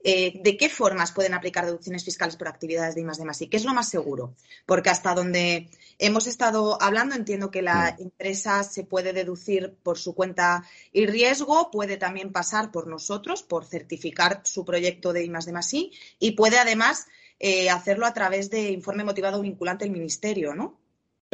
Eh, 0.04 0.40
¿De 0.42 0.56
qué 0.56 0.68
formas 0.68 1.12
pueden 1.12 1.34
aplicar 1.34 1.66
deducciones 1.66 2.04
fiscales 2.04 2.36
por 2.36 2.48
actividades 2.48 2.94
de 2.94 3.00
I 3.00 3.04
más 3.04 3.18
D 3.18 3.24
más 3.24 3.42
I? 3.42 3.48
¿Qué 3.48 3.56
es 3.56 3.64
lo 3.64 3.74
más 3.74 3.88
seguro? 3.88 4.34
Porque 4.64 4.90
hasta 4.90 5.14
donde 5.14 5.68
hemos 5.98 6.26
estado 6.26 6.80
hablando, 6.80 7.14
entiendo 7.14 7.50
que 7.50 7.62
la 7.62 7.96
empresa 7.98 8.62
se 8.62 8.84
puede 8.84 9.12
deducir 9.12 9.74
por 9.82 9.98
su 9.98 10.14
cuenta 10.14 10.64
y 10.92 11.06
riesgo, 11.06 11.70
puede 11.70 11.96
también 11.96 12.32
pasar 12.32 12.70
por 12.70 12.86
nosotros, 12.86 13.42
por 13.42 13.64
certificar 13.64 14.42
su 14.44 14.64
proyecto 14.64 15.12
de 15.12 15.28
más 15.28 15.74
I, 15.74 15.92
y 16.18 16.32
puede 16.32 16.58
además 16.58 17.06
eh, 17.38 17.68
hacerlo 17.70 18.06
a 18.06 18.14
través 18.14 18.48
de 18.50 18.70
informe 18.70 19.04
motivado 19.04 19.40
vinculante 19.42 19.84
del 19.84 19.92
Ministerio, 19.92 20.54
¿no? 20.54 20.78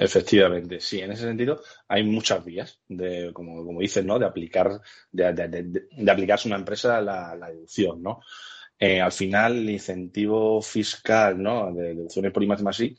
Efectivamente, 0.04 0.80
sí, 0.80 1.00
en 1.00 1.12
ese 1.12 1.23
sentido 1.23 1.61
hay 1.87 2.02
muchas 2.02 2.44
vías 2.44 2.80
de, 2.88 3.30
como, 3.32 3.64
como 3.64 3.80
dices, 3.80 4.04
¿no? 4.04 4.18
De 4.18 4.26
aplicar, 4.26 4.80
de, 5.12 5.32
de, 5.32 5.49
de, 5.49 6.11
aplicarse 6.11 6.49
una 6.49 6.56
empresa 6.56 7.00
la, 7.00 7.37
la 7.37 7.50
deducción, 7.50 8.02
¿no? 8.02 8.21
Eh, 8.76 9.00
al 9.00 9.12
final, 9.12 9.59
el 9.59 9.71
incentivo 9.71 10.61
fiscal, 10.61 11.40
¿no? 11.40 11.73
De 11.73 11.94
deducciones 11.94 12.32
por 12.32 12.42
I 12.42 12.47
más 12.49 12.80
I 12.80 12.97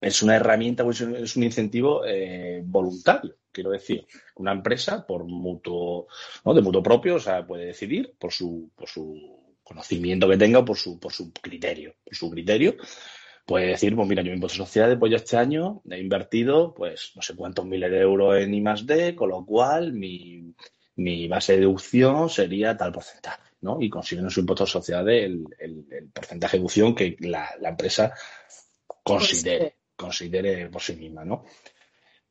es 0.00 0.22
una 0.24 0.34
herramienta, 0.34 0.84
es 0.90 1.00
un, 1.02 1.14
es 1.14 1.36
un 1.36 1.44
incentivo 1.44 2.04
eh, 2.04 2.60
voluntario. 2.64 3.36
Quiero 3.52 3.70
decir, 3.70 4.04
una 4.34 4.50
empresa 4.50 5.06
por 5.06 5.24
mutuo, 5.24 6.08
¿no? 6.44 6.52
de 6.52 6.62
mutuo 6.62 6.82
propio, 6.82 7.14
o 7.14 7.20
sea, 7.20 7.46
puede 7.46 7.66
decidir 7.66 8.12
por 8.18 8.32
su, 8.32 8.72
por 8.74 8.88
su 8.88 9.56
conocimiento 9.62 10.28
que 10.28 10.36
tenga 10.36 10.58
o 10.58 10.64
por 10.64 10.76
su, 10.76 10.98
por 10.98 11.12
su 11.12 11.32
criterio, 11.32 11.94
por 12.04 12.16
su 12.16 12.28
criterio, 12.28 12.74
puede 13.44 13.66
decir, 13.68 13.96
pues 13.96 14.08
mira, 14.08 14.22
yo 14.22 14.28
en 14.28 14.36
impuesto 14.36 14.58
de 14.58 14.66
sociedades, 14.66 14.98
pues 14.98 15.10
yo 15.10 15.16
este 15.16 15.36
año 15.36 15.82
he 15.90 15.98
invertido, 15.98 16.74
pues 16.74 17.12
no 17.14 17.22
sé 17.22 17.34
cuántos 17.34 17.66
miles 17.66 17.90
de 17.90 18.00
euros 18.00 18.36
en 18.36 18.54
I 18.54 18.60
más 18.60 18.86
D, 18.86 19.14
con 19.14 19.30
lo 19.30 19.44
cual 19.44 19.92
mi, 19.92 20.54
mi 20.96 21.28
base 21.28 21.54
de 21.54 21.60
deducción 21.60 22.28
sería 22.30 22.76
tal 22.76 22.92
porcentaje, 22.92 23.42
¿no? 23.60 23.78
Y 23.80 23.90
consiguen 23.90 24.26
en 24.26 24.30
su 24.30 24.40
impuesto 24.40 24.64
de 24.64 24.70
sociedades 24.70 25.24
el, 25.24 25.44
el, 25.58 25.86
el 25.90 26.08
porcentaje 26.08 26.56
de 26.56 26.60
deducción 26.60 26.94
que 26.94 27.16
la, 27.20 27.50
la 27.60 27.70
empresa 27.70 28.14
considere, 29.02 29.76
considere 29.96 30.68
por 30.68 30.82
sí 30.82 30.96
misma, 30.96 31.24
¿no? 31.24 31.44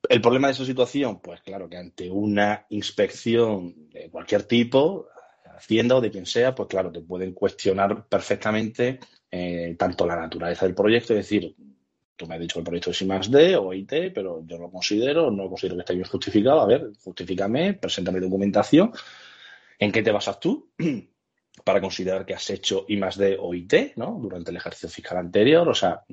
El 0.09 0.21
problema 0.21 0.47
de 0.47 0.53
esa 0.53 0.65
situación, 0.65 1.21
pues 1.21 1.41
claro, 1.41 1.69
que 1.69 1.77
ante 1.77 2.09
una 2.09 2.65
inspección 2.69 3.89
de 3.89 4.09
cualquier 4.09 4.43
tipo, 4.43 5.07
Hacienda 5.55 5.95
o 5.95 6.01
de 6.01 6.09
quien 6.09 6.25
sea, 6.25 6.55
pues 6.55 6.67
claro, 6.67 6.91
te 6.91 7.01
pueden 7.01 7.33
cuestionar 7.33 8.07
perfectamente 8.07 8.99
eh, 9.31 9.75
tanto 9.79 10.05
la 10.05 10.17
naturaleza 10.17 10.65
del 10.65 10.75
proyecto, 10.75 11.13
es 11.13 11.19
decir, 11.19 11.55
tú 12.21 12.27
me 12.27 12.35
has 12.35 12.41
dicho 12.41 12.55
que 12.55 12.59
el 12.59 12.65
proyecto 12.65 12.91
es 12.91 13.01
I 13.01 13.05
más 13.05 13.31
D 13.31 13.55
o 13.55 13.73
IT, 13.73 14.13
pero 14.13 14.45
yo 14.45 14.57
lo 14.57 14.69
considero, 14.69 15.31
no 15.31 15.47
considero 15.49 15.75
que 15.75 15.81
esté 15.81 15.95
bien 15.95 16.05
justificado. 16.05 16.61
A 16.61 16.67
ver, 16.67 16.91
justifícame, 17.03 17.73
preséntame 17.75 18.19
documentación. 18.19 18.91
¿En 19.79 19.91
qué 19.91 20.03
te 20.03 20.11
basas 20.11 20.39
tú 20.39 20.69
para 21.65 21.81
considerar 21.81 22.25
que 22.25 22.35
has 22.35 22.49
hecho 22.49 22.85
I 22.87 22.97
más 22.97 23.17
D 23.17 23.37
o 23.39 23.53
IT, 23.53 23.95
¿no? 23.95 24.19
Durante 24.21 24.51
el 24.51 24.57
ejercicio 24.57 24.89
fiscal 24.89 25.17
anterior. 25.17 25.67
O 25.67 25.73
sea, 25.73 26.03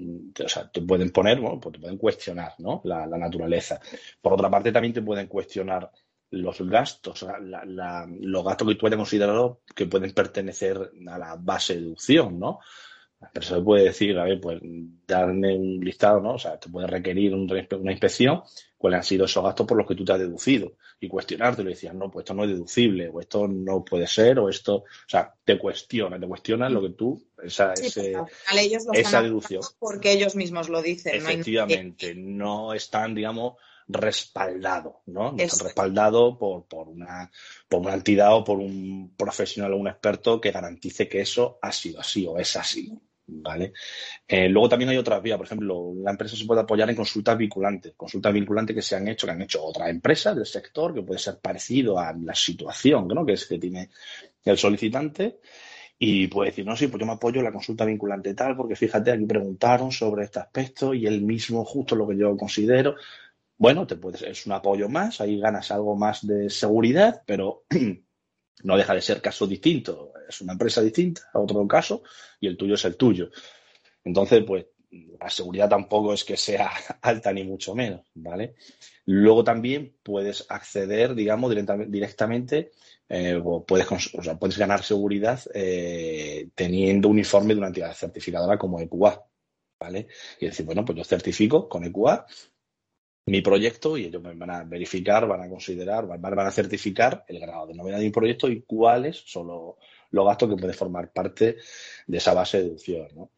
te, 0.73 0.81
pueden 0.81 1.11
poner, 1.11 1.41
bueno, 1.41 1.61
pues 1.61 1.75
te 1.75 1.81
pueden 1.81 1.99
cuestionar, 1.99 2.55
¿no? 2.59 2.81
La, 2.85 3.07
la 3.07 3.19
naturaleza. 3.19 3.81
Por 4.23 4.33
otra 4.33 4.49
parte, 4.49 4.73
también 4.73 4.95
te 4.95 5.03
pueden 5.03 5.27
cuestionar 5.27 5.91
los 6.31 6.61
gastos, 6.63 7.23
la, 7.23 7.65
la, 7.65 8.07
los 8.21 8.45
gastos 8.45 8.69
que 8.69 8.75
tú 8.75 8.87
hayas 8.87 8.99
considerado 8.99 9.61
que 9.75 9.87
pueden 9.87 10.13
pertenecer 10.13 10.91
a 11.07 11.19
la 11.19 11.37
base 11.37 11.75
de 11.75 11.81
deducción, 11.81 12.39
¿no? 12.39 12.61
La 13.21 13.27
empresa 13.27 13.61
puede 13.65 13.85
decir, 13.85 14.17
a 14.17 14.25
ver, 14.25 14.41
pues 14.41 14.61
darme 15.07 15.57
un 15.57 15.81
listado, 15.81 16.21
¿no? 16.21 16.35
O 16.35 16.39
sea, 16.39 16.59
te 16.59 16.69
puede 16.69 16.87
requerir 16.87 17.35
un, 17.35 17.51
una 17.51 17.91
inspección, 17.91 18.43
cuáles 18.77 18.99
han 18.99 19.05
sido 19.05 19.25
esos 19.25 19.43
gastos 19.43 19.67
por 19.67 19.77
los 19.77 19.89
que 19.89 19.97
tú 19.97 20.05
te 20.05 20.13
has 20.13 20.21
deducido 20.21 20.75
y 21.01 21.09
cuestionarte, 21.09 21.65
le 21.65 21.71
decías, 21.71 21.95
no, 21.95 22.11
pues 22.13 22.23
esto 22.25 22.35
no 22.35 22.45
es 22.45 22.51
deducible, 22.51 23.09
o 23.09 23.19
esto 23.21 23.49
no 23.49 23.85
puede 23.85 24.07
ser, 24.07 24.39
o 24.39 24.49
esto, 24.49 24.77
o 24.77 24.85
sea, 25.09 25.35
te 25.45 25.59
cuestiona, 25.59 26.19
te 26.21 26.29
cuestiona 26.29 26.69
lo 26.69 26.81
que 26.81 26.91
tú, 26.91 27.21
esa, 27.43 27.75
Sí, 27.75 27.87
ese, 27.87 28.01
porque 28.01 28.17
al 28.17 28.27
final 28.29 28.59
ellos 28.65 28.85
lo 28.87 28.93
esa 28.93 29.23
deducción. 29.23 29.63
porque 29.81 30.13
ellos 30.13 30.37
mismos 30.37 30.69
lo 30.69 30.81
dicen. 30.81 31.21
no 31.21 31.29
hay- 31.29 31.35
Efectivamente, 31.35 32.15
no 32.15 32.73
están, 32.73 33.17
digamos, 33.17 33.55
respaldados, 33.89 34.97
¿no? 35.07 35.33
No 35.33 35.39
están 35.43 35.67
respaldados 35.67 36.37
por, 36.39 36.67
por, 36.67 36.89
una, 36.89 37.31
por 37.69 37.81
una 37.81 37.95
entidad 37.95 38.35
o 38.37 38.45
por 38.45 38.59
un 38.59 39.15
profesional 39.17 39.73
o 39.73 39.77
un 39.77 39.89
experto 39.89 40.41
que 40.41 40.51
garantice 40.53 41.09
que 41.09 41.21
eso 41.21 41.59
ha 41.63 41.73
sido 41.73 41.99
así 42.01 42.27
o 42.27 42.39
es 42.39 42.55
así, 42.57 42.93
¿vale? 43.29 43.73
Eh, 44.27 44.49
luego 44.49 44.69
también 44.69 44.91
hay 44.91 44.97
otras 44.97 45.23
vías, 45.23 45.37
por 45.37 45.47
ejemplo, 45.47 45.93
la 45.97 46.11
empresa 46.11 46.37
se 46.37 46.45
puede 46.45 46.63
apoyar 46.63 46.89
en 46.91 46.97
consultas 46.97 47.37
vinculantes, 47.37 47.93
consultas 47.97 48.33
vinculantes 48.33 48.75
que 48.75 48.83
se 48.83 48.97
han 48.97 49.07
hecho, 49.09 49.27
que 49.27 49.33
han 49.33 49.43
hecho 49.43 49.65
otras 49.65 49.89
empresas 49.91 50.35
del 50.35 50.47
sector, 50.47 50.95
que 50.95 51.03
puede 51.03 51.21
ser 51.21 51.39
parecido 51.39 51.99
a 51.99 52.13
la 52.13 52.35
situación, 52.35 53.09
¿no? 53.09 53.25
Que 53.25 53.35
es 53.35 53.47
que 53.47 53.59
tiene 53.59 53.91
el 54.45 54.59
solicitante 54.59 55.39
y 55.99 56.29
puede 56.29 56.51
decir, 56.51 56.65
no, 56.65 56.77
sí, 56.77 56.87
pues 56.87 57.01
yo 57.01 57.07
me 57.07 57.13
apoyo 57.13 57.41
en 57.41 57.45
la 57.45 57.53
consulta 57.53 57.85
vinculante 57.85 58.35
tal, 58.35 58.57
porque 58.57 58.77
fíjate, 58.77 59.11
aquí 59.11 59.27
preguntaron 59.27 59.91
sobre 59.91 60.25
este 60.25 60.39
aspecto 60.39 60.95
y 60.95 61.07
él 61.07 61.23
mismo 61.23 61.65
justo 61.65 61.97
lo 61.97 62.07
que 62.07 62.17
yo 62.17 62.37
considero. 62.37 62.95
Bueno, 63.57 63.87
te 63.87 63.97
puedes, 63.97 64.23
es 64.23 64.47
un 64.47 64.53
apoyo 64.53 64.89
más, 64.89 65.21
ahí 65.21 65.41
ganas 65.41 65.71
algo 65.73 65.97
más 65.97 66.25
de 66.27 66.49
seguridad, 66.49 67.23
pero 67.27 67.65
no 68.63 68.77
deja 68.77 68.95
de 68.95 69.01
ser 69.03 69.21
caso 69.21 69.47
distinto. 69.47 70.13
Es 70.29 70.41
una 70.41 70.53
empresa 70.53 70.83
distinta 70.83 71.23
a 71.33 71.41
otro 71.41 71.67
caso 71.67 72.03
y 72.41 72.47
el 72.47 72.57
tuyo 72.57 72.75
es 72.75 72.85
el 72.85 72.97
tuyo. 72.97 73.31
Entonces, 74.05 74.45
pues 74.47 74.67
la 74.91 75.29
seguridad 75.29 75.69
tampoco 75.69 76.15
es 76.15 76.25
que 76.25 76.37
sea 76.37 76.71
alta 77.03 77.33
ni 77.33 77.45
mucho 77.45 77.75
menos, 77.75 78.07
¿vale? 78.15 78.55
Luego 79.07 79.45
también 79.45 79.97
puedes 80.03 80.47
acceder, 80.49 81.15
digamos, 81.15 81.55
directamente, 81.89 82.73
eh, 83.09 83.41
o 83.43 83.65
puedes, 83.65 83.87
sea, 84.23 84.39
puedes 84.39 84.59
ganar 84.59 84.83
seguridad 84.83 85.41
eh, 85.55 86.49
teniendo 86.55 87.09
un 87.09 87.19
informe 87.19 87.55
de 87.55 87.59
una 87.59 87.69
entidad 87.69 87.95
certificadora 87.95 88.59
como 88.59 88.81
EQA, 88.81 89.25
¿vale? 89.81 90.09
Y 90.41 90.47
decir, 90.47 90.67
bueno, 90.67 90.85
pues 90.85 90.99
yo 90.99 91.05
certifico 91.05 91.69
con 91.69 91.85
EQA 91.85 92.27
mi 93.27 93.43
proyecto 93.43 93.97
y 93.97 94.07
ellos 94.07 94.23
me 94.23 94.35
van 94.35 94.51
a 94.51 94.65
verificar, 94.65 95.27
van 95.27 95.43
a 95.43 95.49
considerar, 95.49 96.07
van, 96.07 96.21
van 96.21 96.39
a 96.47 96.51
certificar 96.51 97.25
el 97.29 97.39
grado 97.41 97.67
de 97.67 97.75
novedad 97.75 97.99
de 97.99 98.05
mi 98.05 98.11
proyecto 98.11 98.49
y 98.49 98.63
cuáles 98.63 99.23
son 99.27 99.49
los, 99.49 99.75
los 100.11 100.27
gastos 100.27 100.49
que 100.49 100.57
pueden 100.57 100.77
formar 100.77 101.13
parte 101.13 101.57
de 102.07 102.19
esa 102.19 102.35
base 102.35 102.59
de 102.59 102.65
deducción, 102.65 103.09
¿no? 103.15 103.31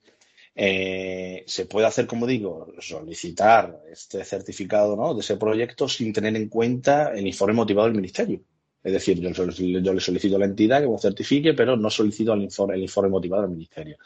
Eh, 0.55 1.45
se 1.47 1.67
puede 1.67 1.87
hacer, 1.87 2.07
como 2.07 2.27
digo, 2.27 2.73
solicitar 2.81 3.83
este 3.91 4.25
certificado 4.25 4.97
¿no? 4.97 5.15
de 5.15 5.21
ese 5.21 5.37
proyecto 5.37 5.89
sin 5.89 6.13
tener 6.13 6.37
en 6.37 6.49
cuenta 6.49 7.13
el 7.15 7.27
informe 7.27 7.55
motivado 7.55 7.87
del 7.87 7.97
Ministerio. 7.97 8.43
Es 8.83 8.93
decir, 8.93 9.21
yo, 9.21 9.93
le 9.95 10.01
solicito 10.01 10.37
a 10.37 10.39
la 10.39 10.47
entidad 10.47 10.81
que 10.81 10.89
me 10.89 10.99
certifique, 10.99 11.55
pero 11.55 11.77
no 11.77 11.91
solicito 11.91 12.33
el 12.33 12.43
informe, 12.43 13.09
motivado 13.09 13.43
del 13.43 13.53
Ministerio. 13.53 13.99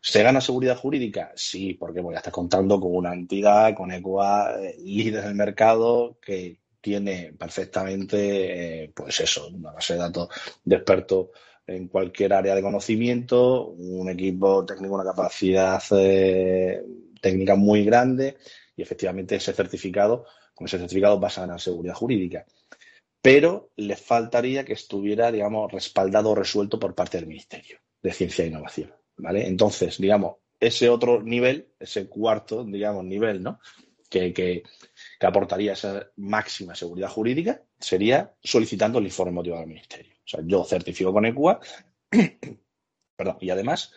¿Se 0.00 0.22
gana 0.22 0.40
seguridad 0.40 0.76
jurídica? 0.76 1.32
Sí, 1.36 1.74
porque 1.74 2.00
voy 2.00 2.14
a 2.14 2.18
estar 2.18 2.32
contando 2.32 2.80
con 2.80 2.94
una 2.96 3.12
entidad, 3.12 3.74
con 3.74 3.92
ECOA, 3.92 4.62
eh, 4.62 4.76
líder 4.82 5.24
del 5.24 5.34
mercado, 5.34 6.18
que 6.20 6.60
tiene 6.80 7.34
perfectamente, 7.38 8.84
eh, 8.84 8.92
pues 8.94 9.20
eso, 9.20 9.48
una 9.48 9.72
base 9.72 9.94
de 9.94 9.98
datos 10.00 10.28
de 10.64 10.76
expertos 10.76 11.28
en 11.70 11.88
cualquier 11.88 12.32
área 12.32 12.54
de 12.54 12.62
conocimiento, 12.62 13.68
un 13.68 14.08
equipo 14.10 14.64
técnico, 14.64 14.94
una 14.94 15.04
capacidad 15.04 15.80
eh, 15.92 16.82
técnica 17.20 17.54
muy 17.54 17.84
grande 17.84 18.36
y 18.76 18.82
efectivamente 18.82 19.36
ese 19.36 19.52
certificado, 19.52 20.26
con 20.54 20.66
ese 20.66 20.78
certificado 20.78 21.20
vas 21.20 21.38
a 21.38 21.42
ganar 21.42 21.60
seguridad 21.60 21.94
jurídica. 21.94 22.44
Pero 23.22 23.70
le 23.76 23.96
faltaría 23.96 24.64
que 24.64 24.72
estuviera, 24.72 25.30
digamos, 25.30 25.70
respaldado 25.70 26.30
o 26.30 26.34
resuelto 26.34 26.80
por 26.80 26.94
parte 26.94 27.18
del 27.18 27.26
Ministerio 27.26 27.78
de 28.02 28.12
Ciencia 28.12 28.44
e 28.44 28.48
Innovación. 28.48 28.92
¿Vale? 29.16 29.46
Entonces, 29.46 29.98
digamos, 29.98 30.36
ese 30.58 30.88
otro 30.88 31.22
nivel, 31.22 31.68
ese 31.78 32.08
cuarto, 32.08 32.64
digamos, 32.64 33.04
nivel, 33.04 33.42
¿no? 33.42 33.60
Que, 34.08 34.32
que, 34.32 34.64
que 35.20 35.26
aportaría 35.26 35.74
esa 35.74 36.10
máxima 36.16 36.74
seguridad 36.74 37.10
jurídica 37.10 37.62
sería 37.78 38.34
solicitando 38.42 38.98
el 38.98 39.04
informe 39.04 39.32
motivado 39.32 39.62
al 39.62 39.68
Ministerio. 39.68 40.14
Sea, 40.30 40.40
yo 40.46 40.64
certifico 40.64 41.12
con 41.12 41.26
ECUA, 41.26 41.58
perdón, 43.16 43.36
y 43.40 43.50
además 43.50 43.92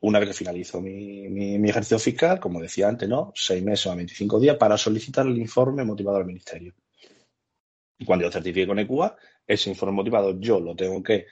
una 0.00 0.18
vez 0.18 0.28
que 0.28 0.34
finalizo 0.34 0.80
mi, 0.80 1.28
mi, 1.28 1.68
ejercicio 1.68 1.98
fiscal, 1.98 2.38
como 2.40 2.60
decía 2.60 2.88
antes, 2.88 3.08
¿no? 3.08 3.32
Seis 3.34 3.62
meses 3.62 3.86
o 3.86 3.96
25 3.96 4.40
días 4.40 4.56
para 4.56 4.76
solicitar 4.76 5.26
el 5.26 5.38
informe 5.38 5.84
motivado 5.84 6.18
al 6.18 6.24
ministerio. 6.24 6.74
Y 7.98 8.04
cuando 8.04 8.24
yo 8.24 8.30
certifique 8.30 8.66
con 8.66 8.78
ECUA, 8.78 9.16
ese 9.46 9.70
informe 9.70 9.94
motivado 9.94 10.38
yo 10.38 10.60
lo 10.60 10.74
tengo 10.76 11.02
que 11.02 11.26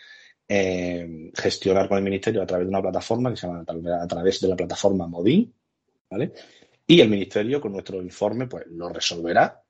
eh, 0.49 1.31
gestionar 1.35 1.88
con 1.88 1.99
el 1.99 2.05
ministerio 2.05 2.43
a 2.43 2.47
través 2.47 2.67
de 2.67 2.71
una 2.71 2.83
plataforma 2.83 3.31
que 3.31 3.37
se 3.37 3.47
llama 3.47 3.65
a 4.00 4.07
través 4.07 4.41
de 4.41 4.49
la 4.49 4.57
plataforma 4.57 5.07
Modin, 5.07 5.53
¿vale? 6.11 6.33
Y 6.87 7.00
el 7.00 7.09
ministerio 7.09 7.61
con 7.61 7.73
nuestro 7.73 8.00
informe 8.00 8.47
pues 8.47 8.65
lo 8.69 8.88
resolverá 8.88 9.65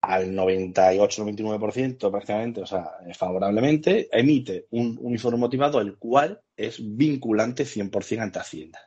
al 0.00 0.32
98-99% 0.32 2.10
prácticamente, 2.10 2.62
o 2.62 2.66
sea, 2.66 2.90
favorablemente, 3.14 4.08
emite 4.12 4.66
un, 4.70 4.98
un, 5.00 5.12
informe 5.12 5.38
motivado 5.38 5.80
el 5.80 5.96
cual 5.98 6.40
es 6.56 6.78
vinculante 6.80 7.64
100% 7.64 8.20
ante 8.20 8.38
Hacienda. 8.38 8.80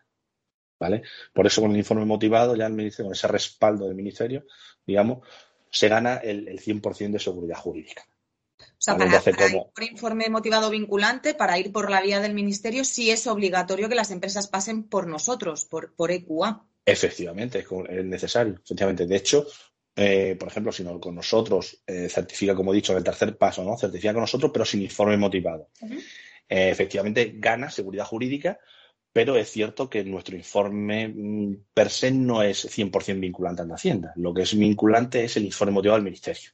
¿Vale? 0.79 1.03
Por 1.31 1.45
eso 1.45 1.61
con 1.61 1.71
el 1.71 1.77
informe 1.77 2.05
motivado, 2.05 2.55
ya 2.55 2.65
el 2.65 2.73
ministerio, 2.73 3.05
con 3.05 3.13
ese 3.13 3.27
respaldo 3.27 3.85
del 3.85 3.95
ministerio, 3.95 4.45
digamos, 4.85 5.25
se 5.69 5.87
gana 5.87 6.17
el, 6.17 6.47
el 6.47 6.59
100% 6.59 7.11
de 7.11 7.19
seguridad 7.19 7.57
jurídica. 7.57 8.03
O 8.59 8.85
sea, 8.85 8.97
para, 8.97 9.21
para 9.21 9.37
como... 9.37 9.67
ir 9.67 9.73
por 9.73 9.83
informe 9.83 10.29
motivado 10.29 10.69
vinculante, 10.69 11.33
para 11.33 11.57
ir 11.57 11.71
por 11.71 11.89
la 11.89 12.01
vía 12.01 12.19
del 12.19 12.33
ministerio, 12.33 12.83
sí 12.83 13.11
es 13.11 13.27
obligatorio 13.27 13.87
que 13.87 13.95
las 13.95 14.11
empresas 14.11 14.47
pasen 14.47 14.83
por 14.83 15.07
nosotros, 15.07 15.65
por, 15.65 15.93
por 15.95 16.11
EQA. 16.11 16.65
Efectivamente, 16.85 17.65
es 17.89 18.05
necesario. 18.05 18.59
Efectivamente. 18.61 19.05
De 19.05 19.15
hecho, 19.15 19.47
eh, 19.95 20.35
por 20.39 20.47
ejemplo, 20.47 20.71
si 20.71 20.83
no 20.83 20.99
con 20.99 21.15
nosotros, 21.15 21.83
eh, 21.85 22.09
certifica, 22.09 22.55
como 22.55 22.73
he 22.73 22.75
dicho, 22.75 22.93
en 22.93 22.99
el 22.99 23.03
tercer 23.03 23.37
paso, 23.37 23.63
¿no? 23.63 23.77
Certifica 23.77 24.13
con 24.13 24.21
nosotros, 24.21 24.51
pero 24.51 24.65
sin 24.65 24.81
informe 24.81 25.17
motivado. 25.17 25.69
Uh 25.81 25.87
-huh. 25.87 26.03
eh, 26.49 26.69
efectivamente, 26.69 27.33
gana 27.35 27.69
seguridad 27.69 28.05
jurídica, 28.05 28.59
pero 29.11 29.35
es 29.35 29.49
cierto 29.49 29.89
que 29.89 30.03
nuestro 30.03 30.35
informe 30.35 31.07
mm, 31.09 31.65
per 31.73 31.89
se 31.89 32.11
no 32.11 32.41
es 32.41 32.65
100% 32.65 33.19
vinculante 33.19 33.61
ante 33.61 33.75
Hacienda. 33.75 34.13
Lo 34.15 34.33
que 34.33 34.41
es 34.41 34.57
vinculante 34.57 35.23
es 35.23 35.37
el 35.37 35.45
informe 35.45 35.73
motivado 35.73 35.97
del 35.97 36.05
Ministerio. 36.05 36.51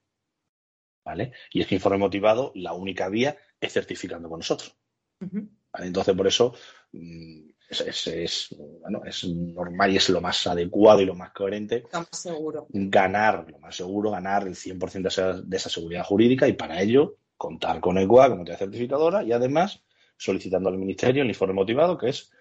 ¿Vale? 1.05 1.31
Y 1.51 1.62
es 1.62 1.67
que 1.67 1.75
informe 1.75 1.98
motivado, 1.98 2.51
la 2.55 2.74
única 2.74 3.08
vía 3.08 3.38
es 3.60 3.74
certificando 3.74 4.27
con 4.29 4.39
nosotros. 4.39 4.75
Uh 5.22 5.25
-huh. 5.25 5.50
¿Vale? 5.72 5.88
Entonces, 5.88 6.15
por 6.15 6.27
eso, 6.27 6.53
mm, 6.91 7.50
es, 7.70 7.82
es, 7.82 8.08
es, 8.08 8.56
bueno, 8.82 9.02
es 9.06 9.24
normal 9.26 9.92
y 9.92 9.98
es 9.98 10.10
lo 10.10 10.22
más 10.22 10.48
adecuado 10.48 11.02
y 11.02 11.06
lo 11.06 11.16
más 11.16 11.32
coherente. 11.32 11.84
Lo 11.94 12.00
más 12.00 12.10
seguro. 12.12 12.68
Ganar, 12.70 13.46
lo 13.50 13.60
más 13.60 13.76
seguro, 13.76 14.12
ganar 14.12 14.48
el 14.48 14.56
100% 14.56 15.02
de 15.02 15.08
esa, 15.08 15.34
de 15.42 15.58
esa 15.58 15.70
seguridad 15.70 16.04
jurídica 16.04 16.48
y 16.48 16.54
para 16.54 16.82
ello 16.82 17.18
contar 17.38 17.80
con 17.80 17.98
ECUA 17.98 18.30
como 18.30 18.42
entidad 18.42 18.58
certificadora 18.58 19.24
y 19.24 19.32
además 19.32 19.82
solicitando 20.18 20.70
al 20.70 20.78
Ministerio 20.78 21.24
el 21.24 21.30
informe 21.30 21.54
motivado, 21.54 21.98
que 21.98 22.10
es 22.10 22.32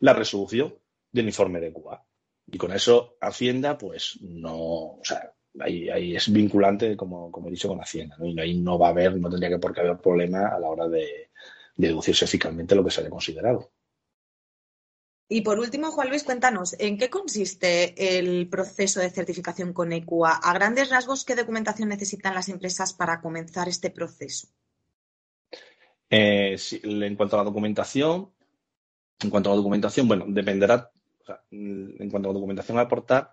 la 0.00 0.14
resolución 0.14 0.74
del 1.12 1.26
informe 1.26 1.60
de 1.60 1.68
ECUA. 1.68 2.02
Y 2.46 2.58
con 2.58 2.72
eso 2.72 3.16
Hacienda, 3.20 3.76
pues 3.76 4.18
no, 4.22 4.56
o 4.56 5.00
sea, 5.04 5.32
ahí, 5.60 5.88
ahí 5.90 6.16
es 6.16 6.32
vinculante, 6.32 6.96
como, 6.96 7.30
como, 7.30 7.48
he 7.48 7.50
dicho, 7.50 7.68
con 7.68 7.80
Hacienda. 7.80 8.16
¿no? 8.18 8.26
Y 8.26 8.40
ahí 8.40 8.58
no 8.58 8.78
va 8.78 8.88
a 8.88 8.90
haber, 8.90 9.16
no 9.18 9.28
tendría 9.28 9.50
que 9.50 9.58
por 9.58 9.74
qué 9.74 9.82
haber 9.82 9.98
problema 9.98 10.48
a 10.48 10.58
la 10.58 10.68
hora 10.68 10.88
de, 10.88 11.30
de 11.76 11.88
deducirse 11.88 12.26
fiscalmente 12.26 12.74
lo 12.74 12.82
que 12.82 12.90
se 12.90 13.02
haya 13.02 13.10
considerado. 13.10 13.70
Y 15.32 15.42
por 15.42 15.60
último, 15.60 15.92
Juan 15.92 16.08
Luis, 16.08 16.24
cuéntanos, 16.24 16.74
¿en 16.80 16.98
qué 16.98 17.08
consiste 17.08 18.18
el 18.18 18.48
proceso 18.48 18.98
de 18.98 19.10
certificación 19.10 19.72
con 19.72 19.92
ECUA? 19.92 20.32
A 20.32 20.52
grandes 20.54 20.90
rasgos, 20.90 21.24
¿qué 21.24 21.36
documentación 21.36 21.88
necesitan 21.88 22.34
las 22.34 22.48
empresas 22.48 22.92
para 22.92 23.20
comenzar 23.20 23.68
este 23.68 23.90
proceso? 23.90 24.48
Eh, 26.10 26.56
en 26.82 27.14
cuanto 27.14 27.36
a 27.36 27.38
la 27.38 27.44
documentación, 27.44 28.32
bueno, 30.08 30.24
dependerá, 30.26 30.90
en 31.52 32.10
cuanto 32.10 32.28
a 32.28 32.32
la 32.32 32.38
documentación 32.38 32.78
a 32.78 32.82
aportar, 32.82 33.30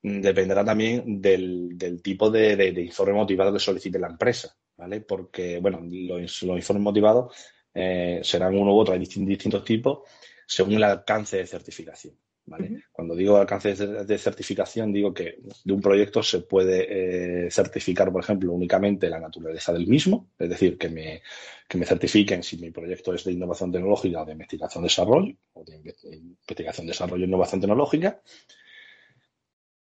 dependerá 0.00 0.64
también 0.64 1.20
del, 1.20 2.00
tipo 2.02 2.30
de, 2.30 2.70
informe 2.86 3.12
motivado 3.12 3.52
que 3.52 3.60
solicite 3.60 3.98
la 3.98 4.08
empresa, 4.08 4.56
¿vale? 4.78 5.02
Porque, 5.02 5.58
bueno, 5.60 5.80
los, 5.82 6.42
informes 6.42 6.82
motivados 6.82 7.36
eh, 7.74 8.20
serán 8.22 8.56
uno 8.56 8.72
u 8.72 8.78
otro, 8.78 8.94
hay 8.94 9.00
distintos 9.00 9.62
tipos 9.62 10.08
según 10.48 10.74
el 10.74 10.82
alcance 10.82 11.36
de 11.36 11.46
certificación. 11.46 12.14
¿vale? 12.46 12.68
Uh 12.70 12.72
-huh. 12.72 12.84
Cuando 12.90 13.14
digo 13.14 13.36
alcance 13.36 13.76
de 13.76 14.18
certificación, 14.18 14.92
digo 14.92 15.12
que 15.12 15.38
de 15.64 15.72
un 15.72 15.82
proyecto 15.82 16.22
se 16.22 16.40
puede 16.40 17.46
eh, 17.46 17.50
certificar, 17.50 18.10
por 18.10 18.22
ejemplo, 18.22 18.52
únicamente 18.52 19.10
la 19.10 19.20
naturaleza 19.20 19.72
del 19.74 19.86
mismo, 19.86 20.30
es 20.38 20.48
decir, 20.48 20.78
que 20.78 20.88
me, 20.88 21.22
que 21.68 21.76
me 21.76 21.84
certifiquen 21.84 22.42
si 22.42 22.56
mi 22.56 22.70
proyecto 22.70 23.12
es 23.12 23.24
de 23.24 23.32
innovación 23.32 23.70
tecnológica 23.70 24.22
o 24.22 24.24
de 24.24 24.32
investigación-desarrollo, 24.32 25.36
o 25.52 25.64
de 25.64 25.76
investigación-desarrollo 25.76 27.24
e 27.24 27.28
innovación 27.28 27.60
tecnológica. 27.60 28.22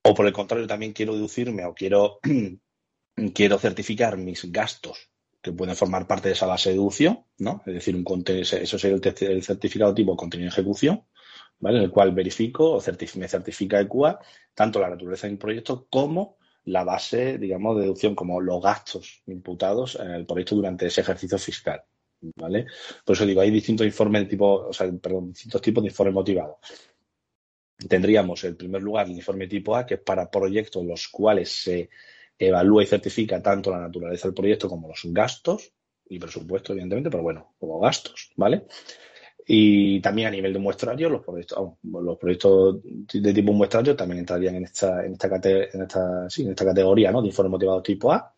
O 0.02 0.12
por 0.14 0.26
el 0.26 0.32
contrario, 0.32 0.66
también 0.66 0.92
quiero 0.92 1.14
deducirme 1.14 1.64
o 1.66 1.74
quiero, 1.74 2.18
quiero 3.34 3.58
certificar 3.58 4.16
mis 4.16 4.50
gastos 4.50 5.10
que 5.40 5.52
pueden 5.52 5.76
formar 5.76 6.06
parte 6.06 6.28
de 6.28 6.34
esa 6.34 6.46
base 6.46 6.70
de 6.70 6.76
deducción, 6.76 7.24
¿no? 7.38 7.62
Es 7.66 7.74
decir, 7.74 7.94
un 7.94 8.24
eso 8.26 8.78
sería 8.78 8.96
el, 8.96 9.42
certificado 9.42 9.94
tipo 9.94 10.16
contenido 10.16 10.50
de 10.50 10.52
ejecución, 10.52 11.04
¿vale? 11.60 11.78
En 11.78 11.84
el 11.84 11.90
cual 11.90 12.12
verifico 12.12 12.72
o 12.72 12.82
me 13.16 13.28
certifica 13.28 13.80
ECUA 13.80 14.18
tanto 14.54 14.80
la 14.80 14.90
naturaleza 14.90 15.28
del 15.28 15.38
proyecto 15.38 15.86
como 15.88 16.38
la 16.64 16.84
base, 16.84 17.38
digamos, 17.38 17.76
de 17.76 17.82
deducción, 17.82 18.14
como 18.14 18.40
los 18.40 18.62
gastos 18.62 19.22
imputados 19.26 19.96
en 20.00 20.10
el 20.10 20.26
proyecto 20.26 20.56
durante 20.56 20.86
ese 20.86 21.00
ejercicio 21.00 21.38
fiscal, 21.38 21.82
¿vale? 22.36 22.66
Por 23.04 23.14
eso 23.14 23.24
digo, 23.24 23.40
hay 23.40 23.50
distintos 23.50 23.86
informes 23.86 24.22
de 24.22 24.28
tipo, 24.28 24.66
o 24.68 24.72
sea, 24.72 24.90
perdón, 25.00 25.28
distintos 25.28 25.62
tipos 25.62 25.82
de 25.82 25.88
informes 25.88 26.14
motivados. 26.14 26.56
Tendríamos, 27.88 28.42
en 28.42 28.56
primer 28.56 28.82
lugar, 28.82 29.06
el 29.06 29.12
informe 29.12 29.46
tipo 29.46 29.76
A, 29.76 29.86
que 29.86 29.94
es 29.94 30.00
para 30.00 30.28
proyectos 30.28 30.84
los 30.84 31.06
cuales 31.08 31.48
se 31.62 31.88
evalúa 32.38 32.82
y 32.82 32.86
certifica 32.86 33.42
tanto 33.42 33.70
la 33.70 33.80
naturaleza 33.80 34.28
del 34.28 34.34
proyecto 34.34 34.68
como 34.68 34.88
los 34.88 35.00
gastos 35.06 35.72
y 36.08 36.18
presupuesto, 36.18 36.72
evidentemente, 36.72 37.10
pero 37.10 37.22
bueno, 37.22 37.54
como 37.58 37.80
gastos, 37.80 38.30
¿vale? 38.36 38.66
Y 39.50 40.00
también 40.00 40.28
a 40.28 40.30
nivel 40.30 40.52
de 40.52 40.58
muestrario, 40.58 41.08
los 41.08 41.24
proyectos, 41.24 41.72
los 41.82 42.18
proyectos 42.18 42.80
de 42.82 43.32
tipo 43.32 43.52
muestrario 43.52 43.96
también 43.96 44.20
entrarían 44.20 44.56
en 44.56 44.64
esta, 44.64 45.04
en 45.06 45.12
esta, 45.12 45.26
en 45.36 45.82
esta, 45.82 46.30
sí, 46.30 46.42
en 46.42 46.50
esta 46.50 46.66
categoría 46.66 47.10
¿no? 47.10 47.22
de 47.22 47.28
informes 47.28 47.52
motivados 47.52 47.82
tipo 47.82 48.12
A. 48.12 48.34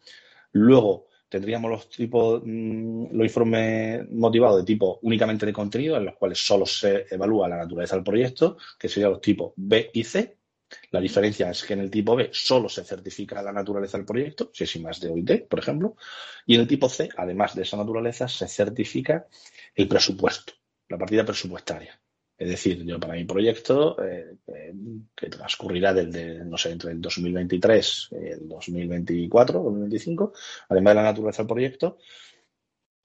Luego 0.53 1.07
tendríamos 1.29 1.71
los 1.71 1.89
tipos, 1.89 2.43
mmm, 2.45 3.07
los 3.13 3.25
informes 3.25 4.09
motivados 4.11 4.59
de 4.59 4.65
tipo 4.65 5.01
únicamente 5.03 5.47
de 5.47 5.53
contenido, 5.53 5.97
en 5.97 6.05
los 6.05 6.17
cuales 6.17 6.39
solo 6.39 6.65
se 6.65 7.07
evalúa 7.11 7.49
la 7.49 7.59
naturaleza 7.59 7.97
del 7.97 8.05
proyecto, 8.05 8.57
que 8.79 8.89
serían 8.89 9.13
los 9.13 9.21
tipos 9.21 9.53
B 9.57 9.91
y 9.93 10.05
C, 10.05 10.39
la 10.91 11.01
diferencia 11.01 11.51
es 11.51 11.65
que 11.65 11.75
en 11.75 11.81
el 11.81 11.91
tipo 11.91 12.17
B 12.17 12.31
solo 12.33 12.69
se 12.69 12.85
certifica 12.85 13.43
la 13.43 13.53
naturaleza 13.53 13.97
del 13.99 14.07
proyecto, 14.07 14.51
si 14.53 14.65
es 14.65 14.77
I 14.77 14.81
más 14.81 15.01
D 15.01 15.09
o 15.09 15.17
IT, 15.17 15.49
por 15.49 15.59
ejemplo, 15.59 15.97
y 16.47 16.55
en 16.55 16.63
el 16.63 16.69
tipo 16.69 16.89
C, 16.89 17.09
además 17.17 17.55
de 17.55 17.63
esa 17.63 17.77
naturaleza, 17.77 18.29
se 18.29 18.49
certifica 18.49 19.27
el 19.75 19.89
presupuesto, 19.89 20.53
la 20.89 20.99
partida 20.99 21.25
presupuestaria. 21.25 22.01
Es 22.41 22.49
decir, 22.49 22.83
yo 22.87 22.99
para 22.99 23.15
mi 23.15 23.25
proyecto, 23.25 24.03
eh, 24.03 24.37
eh, 24.47 24.73
que 25.15 25.29
transcurrirá 25.29 25.93
desde, 25.93 26.43
no 26.43 26.57
sé, 26.57 26.71
entre 26.71 26.93
el 26.93 27.01
2023 27.01 28.09
y 28.13 28.27
el 28.29 28.49
2024, 28.49 29.63
2025, 29.63 30.33
además 30.71 30.91
de 30.93 30.95
la 30.95 31.03
naturaleza 31.03 31.43
del 31.43 31.49
proyecto, 31.49 31.99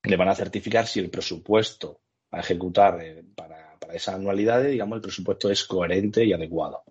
le 0.03 0.15
van 0.15 0.29
a 0.29 0.35
certificar 0.35 0.87
si 0.87 1.01
el 1.01 1.09
presupuesto 1.09 1.99
a 2.31 2.39
ejecutar 2.39 3.01
eh, 3.01 3.25
para, 3.35 3.77
para 3.77 3.93
esas 3.93 4.17
digamos, 4.19 4.95
el 4.95 5.01
presupuesto 5.01 5.49
es 5.49 5.65
coherente 5.65 6.23
y 6.23 6.31
adecuado. 6.31 6.83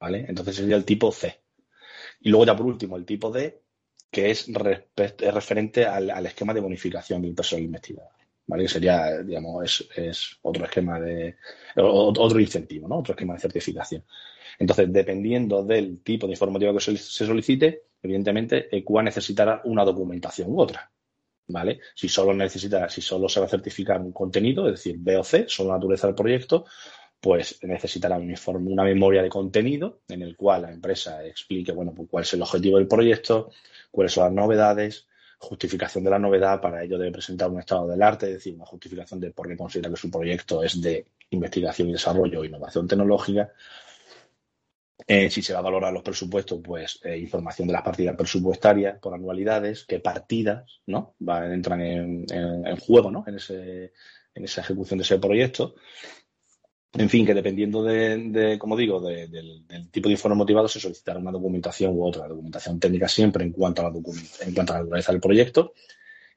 ¿Vale? 0.00 0.26
Entonces 0.28 0.56
sería 0.56 0.76
el 0.76 0.84
tipo 0.84 1.12
C. 1.12 1.40
Y 2.20 2.30
luego 2.30 2.46
ya 2.46 2.56
por 2.56 2.66
último 2.66 2.96
el 2.96 3.04
tipo 3.04 3.30
D, 3.30 3.62
que 4.10 4.30
es, 4.30 4.48
es 4.48 5.34
referente 5.34 5.84
al, 5.84 6.10
al, 6.10 6.26
esquema 6.26 6.54
de 6.54 6.60
bonificación 6.60 7.22
del 7.22 7.34
personal 7.34 7.64
investigador, 7.64 8.12
¿vale? 8.46 8.64
Que 8.64 8.68
sería, 8.68 9.22
digamos, 9.22 9.64
es, 9.64 9.88
es, 9.96 10.38
otro 10.42 10.64
esquema 10.64 10.98
de, 10.98 11.36
otro 11.76 12.40
incentivo, 12.40 12.88
¿no? 12.88 12.98
Otro 12.98 13.12
esquema 13.12 13.34
de 13.34 13.40
certificación. 13.40 14.04
Entonces, 14.58 14.92
dependiendo 14.92 15.62
del 15.62 16.02
tipo 16.02 16.26
de 16.26 16.32
informativo 16.32 16.74
que 16.74 16.80
se 16.80 17.26
solicite, 17.26 17.82
evidentemente, 18.02 18.74
ECUA 18.76 19.02
necesitará 19.02 19.60
una 19.64 19.84
documentación 19.84 20.50
u 20.50 20.60
otra. 20.60 20.90
¿Vale? 21.50 21.80
Si 21.94 22.10
solo 22.10 22.34
necesita, 22.34 22.90
si 22.90 23.00
solo 23.00 23.26
se 23.26 23.40
va 23.40 23.46
a 23.46 23.48
certificar 23.48 23.98
un 24.02 24.12
contenido, 24.12 24.66
es 24.68 24.74
decir, 24.74 24.96
B 24.98 25.16
o 25.16 25.24
C, 25.24 25.46
solo 25.48 25.70
la 25.70 25.76
naturaleza 25.76 26.06
del 26.06 26.14
proyecto, 26.14 26.66
pues 27.20 27.58
necesitará 27.62 28.16
una 28.16 28.84
memoria 28.84 29.22
de 29.22 29.28
contenido 29.28 30.00
en 30.08 30.22
el 30.22 30.36
cual 30.36 30.62
la 30.62 30.72
empresa 30.72 31.24
explique, 31.24 31.72
bueno, 31.72 31.92
pues 31.94 32.08
cuál 32.08 32.22
es 32.22 32.32
el 32.34 32.42
objetivo 32.42 32.78
del 32.78 32.86
proyecto, 32.86 33.50
cuáles 33.90 34.12
son 34.12 34.24
las 34.24 34.32
novedades, 34.32 35.08
justificación 35.38 36.04
de 36.04 36.10
la 36.10 36.18
novedad, 36.18 36.60
para 36.60 36.82
ello 36.82 36.98
debe 36.98 37.12
presentar 37.12 37.50
un 37.50 37.60
estado 37.60 37.88
del 37.88 38.02
arte, 38.02 38.26
es 38.26 38.34
decir, 38.34 38.54
una 38.54 38.66
justificación 38.66 39.20
de 39.20 39.30
por 39.32 39.48
qué 39.48 39.56
considera 39.56 39.90
que 39.90 39.96
su 39.96 40.10
proyecto 40.10 40.62
es 40.62 40.80
de 40.80 41.06
investigación 41.30 41.88
y 41.88 41.92
desarrollo 41.92 42.40
o 42.40 42.44
innovación 42.44 42.86
tecnológica. 42.86 43.52
Eh, 45.06 45.30
si 45.30 45.42
se 45.42 45.52
va 45.54 45.60
a 45.60 45.62
valorar 45.62 45.92
los 45.92 46.02
presupuestos, 46.02 46.60
pues 46.62 47.00
eh, 47.02 47.16
información 47.16 47.66
de 47.68 47.72
las 47.72 47.82
partidas 47.82 48.16
presupuestarias 48.16 48.98
por 48.98 49.14
anualidades, 49.14 49.84
qué 49.86 50.00
partidas 50.00 50.80
¿no? 50.86 51.14
Va, 51.26 51.46
entran 51.52 51.80
en, 51.80 52.26
en, 52.30 52.66
en 52.66 52.76
juego 52.76 53.10
¿no? 53.10 53.24
en, 53.26 53.36
ese, 53.36 53.92
en 54.34 54.44
esa 54.44 54.60
ejecución 54.60 54.98
de 54.98 55.04
ese 55.04 55.18
proyecto 55.18 55.76
En 56.98 57.08
fin, 57.08 57.24
que 57.24 57.34
dependiendo 57.34 57.82
de, 57.82 58.16
de 58.16 58.58
como 58.58 58.76
digo, 58.76 59.00
de, 59.00 59.28
del, 59.28 59.90
tipo 59.90 60.08
de 60.08 60.14
informe 60.14 60.36
motivado, 60.36 60.68
se 60.68 60.80
solicitará 60.80 61.18
una 61.18 61.30
documentación 61.30 61.96
u 61.96 62.04
otra. 62.04 62.26
Documentación 62.26 62.80
técnica 62.80 63.08
siempre 63.08 63.44
en 63.44 63.52
cuanto 63.52 63.82
a 63.82 63.90
la, 63.90 63.96
en 63.96 64.54
cuanto 64.54 64.72
a 64.72 64.76
la 64.76 64.82
naturaleza 64.82 65.12
del 65.12 65.20
proyecto. 65.20 65.74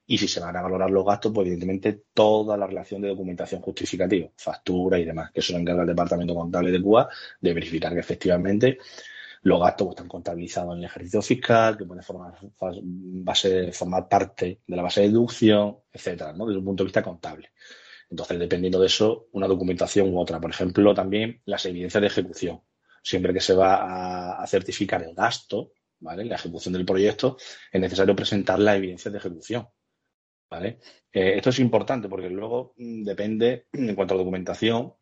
Y 0.06 0.18
si 0.18 0.28
se 0.28 0.40
van 0.40 0.56
a 0.56 0.62
valorar 0.62 0.90
los 0.90 1.04
gastos, 1.04 1.32
pues 1.32 1.46
evidentemente 1.46 2.02
toda 2.12 2.56
la 2.56 2.66
relación 2.66 3.00
de 3.02 3.08
documentación 3.08 3.60
justificativa, 3.60 4.28
factura 4.36 4.98
y 4.98 5.04
demás, 5.04 5.30
que 5.32 5.40
eso 5.40 5.52
lo 5.52 5.60
encarga 5.60 5.82
el 5.82 5.88
departamento 5.88 6.34
contable 6.34 6.70
de 6.70 6.82
CUA 6.82 7.08
de 7.40 7.54
verificar 7.54 7.92
que 7.92 8.00
efectivamente 8.00 8.78
los 9.42 9.60
gastos 9.60 9.86
pues, 9.86 9.96
están 9.96 10.08
contabilizados 10.08 10.72
en 10.72 10.78
el 10.78 10.84
ejercicio 10.84 11.22
fiscal, 11.22 11.76
que 11.76 11.84
pueden 11.84 12.04
formar, 12.04 12.34
formar 13.72 14.08
parte 14.08 14.60
de 14.66 14.76
la 14.76 14.82
base 14.82 15.02
de 15.02 15.08
deducción, 15.08 15.78
etcétera, 15.92 16.32
¿no? 16.32 16.46
desde 16.46 16.58
un 16.58 16.64
punto 16.64 16.84
de 16.84 16.86
vista 16.86 17.02
contable. 17.02 17.50
Entonces, 18.12 18.38
dependiendo 18.38 18.78
de 18.78 18.88
eso, 18.88 19.28
una 19.32 19.48
documentación 19.48 20.12
u 20.12 20.20
otra. 20.20 20.38
Por 20.38 20.50
ejemplo, 20.50 20.92
también 20.94 21.40
las 21.46 21.64
evidencias 21.64 22.02
de 22.02 22.08
ejecución. 22.08 22.60
Siempre 23.02 23.32
que 23.32 23.40
se 23.40 23.54
va 23.54 24.42
a, 24.42 24.46
certificar 24.46 25.02
el 25.02 25.14
gasto, 25.14 25.72
¿vale? 26.00 26.26
La 26.26 26.34
ejecución 26.34 26.74
del 26.74 26.84
proyecto, 26.84 27.38
es 27.72 27.80
necesario 27.80 28.14
presentar 28.14 28.58
las 28.58 28.76
evidencias 28.76 29.10
de 29.10 29.18
ejecución. 29.18 29.66
¿Vale? 30.50 30.78
Eh, 31.10 31.36
esto 31.36 31.48
es 31.48 31.58
importante 31.60 32.10
porque 32.10 32.28
luego 32.28 32.74
mm, 32.76 33.02
depende, 33.02 33.68
en 33.72 33.94
cuanto 33.94 34.12
a 34.12 34.18
documentación, 34.18 34.92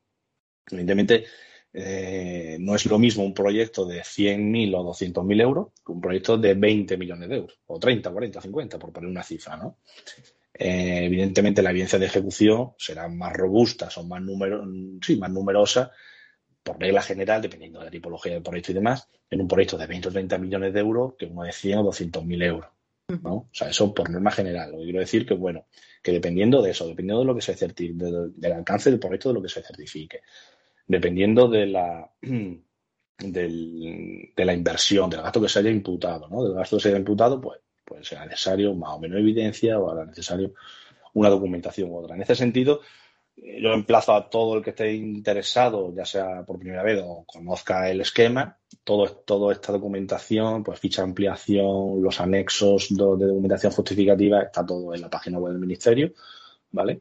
evidentemente 0.70 1.24
eh, 1.72 2.58
no 2.60 2.76
es 2.76 2.86
lo 2.86 2.96
mismo 3.00 3.24
un 3.24 3.34
proyecto 3.34 3.84
de 3.86 4.02
100.000 4.02 4.72
o 4.76 4.84
200.000 4.84 5.40
euros 5.42 5.68
que 5.84 5.90
un 5.90 6.00
proyecto 6.00 6.38
de 6.38 6.54
20 6.54 6.96
millones 6.96 7.28
de 7.28 7.36
euros, 7.38 7.58
o 7.66 7.80
30, 7.80 8.08
40, 8.08 8.40
50, 8.40 8.78
por 8.78 8.92
poner 8.92 9.10
una 9.10 9.24
cifra, 9.24 9.56
¿no? 9.56 9.78
Eh, 10.62 11.06
evidentemente 11.06 11.62
la 11.62 11.70
evidencia 11.70 11.98
de 11.98 12.04
ejecución 12.04 12.72
será 12.76 13.08
más 13.08 13.32
robusta, 13.32 13.88
son 13.88 14.06
más, 14.08 14.20
número, 14.20 14.62
sí, 15.00 15.16
más 15.16 15.30
numerosas, 15.30 15.88
por 16.62 16.78
regla 16.78 17.00
general, 17.00 17.40
dependiendo 17.40 17.78
de 17.78 17.86
la 17.86 17.90
tipología 17.90 18.34
del 18.34 18.42
proyecto 18.42 18.72
y 18.72 18.74
demás, 18.74 19.08
en 19.30 19.40
un 19.40 19.48
proyecto 19.48 19.78
de 19.78 19.86
20 19.86 20.08
o 20.08 20.12
30 20.12 20.36
millones 20.36 20.74
de 20.74 20.80
euros 20.80 21.14
que 21.18 21.24
uno 21.24 21.44
de 21.44 21.52
100 21.52 21.78
o 21.78 21.82
200 21.84 22.26
mil 22.26 22.42
euros. 22.42 22.68
¿no? 23.22 23.36
O 23.36 23.48
sea, 23.50 23.70
eso 23.70 23.94
por 23.94 24.10
norma 24.10 24.30
general. 24.32 24.72
Lo 24.72 24.78
que 24.78 24.84
quiero 24.84 25.00
decir 25.00 25.24
que, 25.24 25.32
bueno, 25.32 25.64
que 26.02 26.12
dependiendo 26.12 26.60
de 26.60 26.72
eso, 26.72 26.86
dependiendo 26.86 27.20
de 27.20 27.26
lo 27.26 27.34
que 27.34 27.40
se 27.40 27.54
certifique, 27.54 28.04
de, 28.04 28.28
del 28.36 28.52
alcance 28.52 28.90
del 28.90 29.00
proyecto, 29.00 29.30
de 29.30 29.36
lo 29.36 29.42
que 29.42 29.48
se 29.48 29.62
certifique, 29.62 30.20
dependiendo 30.86 31.48
de 31.48 31.66
la, 31.68 32.12
del, 32.20 34.32
de 34.36 34.44
la 34.44 34.52
inversión, 34.52 35.08
del 35.08 35.22
gasto 35.22 35.40
que 35.40 35.48
se 35.48 35.60
haya 35.60 35.70
imputado, 35.70 36.28
¿no? 36.28 36.44
Del 36.44 36.52
gasto 36.52 36.76
que 36.76 36.82
se 36.82 36.88
haya 36.90 36.98
imputado, 36.98 37.40
pues 37.40 37.60
pues 37.90 38.06
será 38.06 38.24
necesario 38.24 38.72
más 38.74 38.90
o 38.94 39.00
menos 39.00 39.18
evidencia 39.18 39.76
o 39.80 39.90
hará 39.90 40.04
necesario 40.06 40.54
una 41.14 41.28
documentación 41.28 41.90
u 41.90 41.96
otra. 41.98 42.14
En 42.14 42.22
ese 42.22 42.36
sentido, 42.36 42.82
eh, 43.36 43.60
yo 43.60 43.72
emplazo 43.72 44.14
a 44.14 44.30
todo 44.30 44.56
el 44.56 44.62
que 44.62 44.70
esté 44.70 44.94
interesado, 44.94 45.92
ya 45.92 46.04
sea 46.04 46.44
por 46.46 46.60
primera 46.60 46.84
vez 46.84 47.02
o 47.04 47.24
conozca 47.26 47.90
el 47.90 48.00
esquema, 48.00 48.56
todo, 48.84 49.08
toda 49.08 49.52
esta 49.52 49.72
documentación, 49.72 50.62
pues 50.62 50.78
ficha 50.78 51.02
de 51.02 51.08
ampliación, 51.08 52.00
los 52.00 52.20
anexos 52.20 52.88
de 52.90 53.26
documentación 53.26 53.72
justificativa, 53.72 54.42
está 54.42 54.64
todo 54.64 54.94
en 54.94 55.00
la 55.00 55.10
página 55.10 55.38
web 55.40 55.52
del 55.52 55.60
Ministerio, 55.60 56.12
¿vale? 56.70 57.00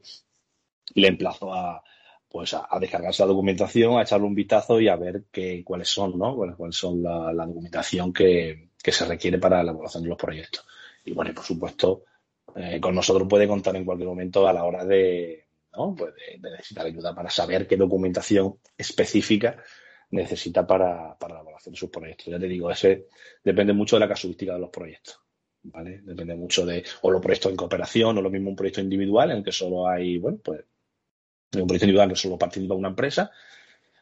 Y 0.96 1.02
le 1.02 1.08
emplazo 1.10 1.54
a, 1.54 1.84
pues 2.28 2.56
a, 2.56 2.68
a 2.68 2.80
descargarse 2.80 3.22
la 3.22 3.28
documentación, 3.28 4.00
a 4.00 4.02
echarle 4.02 4.26
un 4.26 4.34
vistazo 4.34 4.82
y 4.82 4.88
a 4.88 4.96
ver 4.96 5.26
qué, 5.32 5.64
cuáles 5.64 5.90
son, 5.90 6.18
¿no? 6.18 6.36
Cuáles, 6.36 6.56
cuáles 6.56 6.76
son 6.76 7.04
la, 7.04 7.32
la 7.32 7.46
documentación 7.46 8.12
que, 8.12 8.70
que 8.82 8.92
se 8.92 9.06
requiere 9.06 9.38
para 9.38 9.58
la 9.58 9.64
elaboración 9.64 10.02
de 10.02 10.10
los 10.10 10.18
proyectos. 10.18 10.66
Y 11.10 11.14
bueno, 11.14 11.32
y 11.32 11.34
por 11.34 11.44
supuesto, 11.44 12.04
eh, 12.56 12.80
con 12.80 12.94
nosotros 12.94 13.28
puede 13.28 13.48
contar 13.48 13.76
en 13.76 13.84
cualquier 13.84 14.08
momento 14.08 14.48
a 14.48 14.54
la 14.54 14.64
hora 14.64 14.86
de, 14.86 15.48
¿no? 15.74 15.96
pues 15.96 16.14
de, 16.14 16.52
necesitar 16.52 16.86
ayuda 16.86 17.16
para 17.16 17.32
saber 17.32 17.68
qué 17.68 17.78
documentación 17.78 18.60
específica 18.78 19.58
necesita 20.12 20.68
para, 20.68 21.18
para 21.18 21.36
la 21.36 21.40
elaboración 21.42 21.74
de 21.74 21.80
sus 21.80 21.90
proyectos. 21.90 22.28
Ya 22.28 22.40
te 22.40 22.48
digo, 22.48 22.70
ese 22.70 23.08
depende 23.44 23.74
mucho 23.74 23.96
de 23.96 24.02
la 24.02 24.08
casuística 24.08 24.54
de 24.54 24.60
los 24.60 24.70
proyectos. 24.70 25.20
¿Vale? 25.64 26.02
Depende 26.04 26.36
mucho 26.36 26.64
de, 26.66 26.86
o 27.02 27.12
los 27.12 27.22
proyectos 27.22 27.52
en 27.52 27.58
cooperación, 27.58 28.18
o 28.18 28.22
lo 28.22 28.30
mismo 28.30 28.52
un 28.52 28.56
proyecto 28.56 28.82
individual 28.82 29.32
en 29.32 29.38
el 29.38 29.44
que 29.44 29.52
solo 29.52 29.88
hay, 29.88 30.20
bueno, 30.20 30.38
pues, 30.44 30.62
un 31.56 31.66
proyecto 31.66 31.86
individual 31.86 32.10
que 32.10 32.16
solo 32.16 32.38
participa 32.38 32.76
una 32.76 32.90
empresa, 32.90 33.32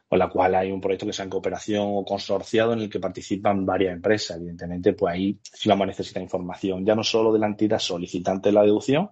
con 0.08 0.20
la 0.20 0.30
cual 0.30 0.56
hay 0.56 0.72
un 0.72 0.80
proyecto 0.80 1.06
que 1.06 1.14
sea 1.14 1.26
en 1.26 1.30
cooperación 1.30 1.84
o 1.86 2.06
consorciado 2.06 2.74
en 2.74 2.80
el 2.80 2.90
que 2.90 3.00
participan 3.00 3.66
varias 3.66 3.94
empresas. 3.94 4.38
Evidentemente, 4.38 4.94
pues 4.94 5.14
ahí 5.14 5.40
sí 5.44 5.68
vamos 5.68 5.84
a 5.84 5.88
necesitar 5.88 6.24
información, 6.24 6.86
ya 6.86 6.96
no 6.96 7.04
solo 7.04 7.34
de 7.34 7.40
la 7.40 7.48
entidad 7.48 7.80
solicitante 7.80 8.50
de 8.50 8.54
la 8.54 8.64
deducción, 8.64 9.10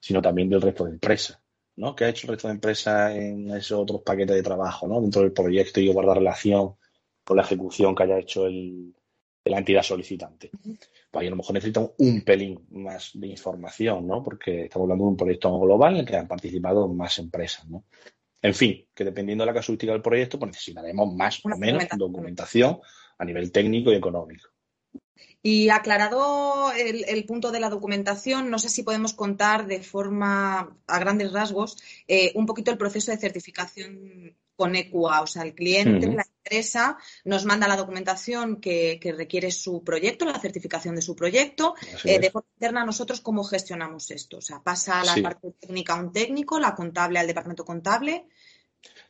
sino 0.00 0.22
también 0.22 0.48
del 0.48 0.62
resto 0.62 0.84
de 0.84 0.92
empresas. 0.92 1.38
¿no? 1.76 1.94
¿Qué 1.94 2.04
ha 2.04 2.08
hecho 2.08 2.26
el 2.26 2.32
resto 2.32 2.48
de 2.48 2.54
empresas 2.54 3.14
en 3.14 3.50
esos 3.50 3.78
otros 3.78 4.02
paquetes 4.02 4.34
de 4.34 4.42
trabajo, 4.42 4.88
¿no? 4.88 5.00
Dentro 5.00 5.22
del 5.22 5.32
proyecto 5.32 5.80
y 5.80 5.92
guardar 5.92 6.18
relación 6.18 6.74
con 7.22 7.36
la 7.36 7.44
ejecución 7.44 7.94
que 7.94 8.02
haya 8.02 8.18
hecho 8.18 8.46
el, 8.46 8.94
la 9.44 9.58
entidad 9.58 9.82
solicitante. 9.82 10.50
Pues 11.10 11.22
ahí 11.22 11.26
a 11.26 11.30
lo 11.30 11.36
mejor 11.36 11.54
necesitan 11.54 11.90
un 11.98 12.22
pelín 12.22 12.66
más 12.70 13.10
de 13.14 13.28
información, 13.28 14.06
¿no? 14.06 14.22
Porque 14.22 14.64
estamos 14.64 14.86
hablando 14.86 15.04
de 15.04 15.10
un 15.10 15.16
proyecto 15.16 15.60
global 15.60 15.94
en 15.94 16.00
el 16.00 16.06
que 16.06 16.16
han 16.16 16.28
participado 16.28 16.88
más 16.88 17.18
empresas, 17.18 17.66
¿no? 17.68 17.84
En 18.40 18.54
fin, 18.54 18.86
que 18.94 19.04
dependiendo 19.04 19.42
de 19.42 19.46
la 19.46 19.54
casuística 19.54 19.92
del 19.92 20.02
proyecto, 20.02 20.38
pues 20.38 20.52
necesitaremos 20.52 21.12
más 21.14 21.40
o 21.44 21.48
menos 21.56 21.84
documentación 21.96 22.78
a 23.18 23.24
nivel 23.24 23.50
técnico 23.50 23.92
y 23.92 23.96
económico. 23.96 24.48
Y 25.42 25.68
aclarado 25.68 26.72
el, 26.72 27.04
el, 27.08 27.24
punto 27.24 27.50
de 27.50 27.60
la 27.60 27.70
documentación, 27.70 28.50
no 28.50 28.58
sé 28.58 28.68
si 28.68 28.82
podemos 28.82 29.14
contar 29.14 29.66
de 29.66 29.82
forma, 29.82 30.76
a 30.86 30.98
grandes 30.98 31.32
rasgos, 31.32 31.76
eh, 32.06 32.32
un 32.34 32.46
poquito 32.46 32.70
el 32.70 32.78
proceso 32.78 33.10
de 33.10 33.18
certificación 33.18 34.36
con 34.58 34.74
EQA. 34.74 35.22
O 35.22 35.26
sea, 35.28 35.44
el 35.44 35.54
cliente, 35.54 36.08
uh 36.08 36.10
-huh. 36.10 36.16
la 36.16 36.26
empresa, 36.36 36.98
nos 37.24 37.44
manda 37.44 37.68
la 37.68 37.76
documentación 37.76 38.60
que, 38.60 38.98
que, 39.00 39.12
requiere 39.12 39.52
su 39.52 39.84
proyecto, 39.84 40.24
la 40.24 40.40
certificación 40.40 40.96
de 40.96 41.02
su 41.02 41.14
proyecto. 41.14 41.76
Eh, 42.04 42.18
de 42.18 42.30
forma 42.32 42.48
interna, 42.56 42.84
nosotros, 42.84 43.20
¿cómo 43.20 43.44
gestionamos 43.44 44.10
esto? 44.10 44.38
O 44.38 44.40
sea, 44.40 44.60
pasa 44.60 45.04
la 45.04 45.14
sí. 45.14 45.22
parte 45.22 45.52
técnica 45.60 45.94
a 45.94 46.00
un 46.00 46.12
técnico, 46.12 46.58
la 46.58 46.74
contable 46.74 47.20
al 47.20 47.28
departamento 47.28 47.64
contable. 47.64 48.26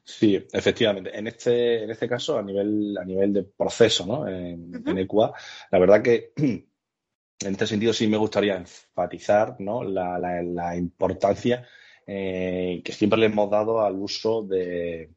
Sí, 0.04 0.46
efectivamente. 0.52 1.18
En 1.18 1.26
este, 1.26 1.84
en 1.84 1.90
este 1.90 2.06
caso, 2.06 2.36
a 2.38 2.42
nivel, 2.42 2.94
a 3.00 3.04
nivel 3.06 3.32
de 3.32 3.44
proceso, 3.44 4.04
¿no? 4.04 4.28
En, 4.28 4.76
uh 4.76 4.80
-huh. 4.80 4.90
en 4.90 4.98
EQA, 4.98 5.32
la 5.70 5.78
verdad 5.78 6.02
que 6.02 6.32
en 6.36 7.52
este 7.52 7.66
sentido 7.66 7.94
sí 7.94 8.06
me 8.06 8.18
gustaría 8.18 8.54
enfatizar 8.54 9.56
¿no? 9.60 9.82
la, 9.82 10.18
la, 10.18 10.42
la 10.42 10.76
importancia 10.76 11.66
eh, 12.10 12.80
que 12.82 12.92
siempre 12.92 13.18
le 13.18 13.26
hemos 13.26 13.50
dado 13.50 13.82
al 13.82 13.94
uso 13.96 14.42
de 14.42 15.10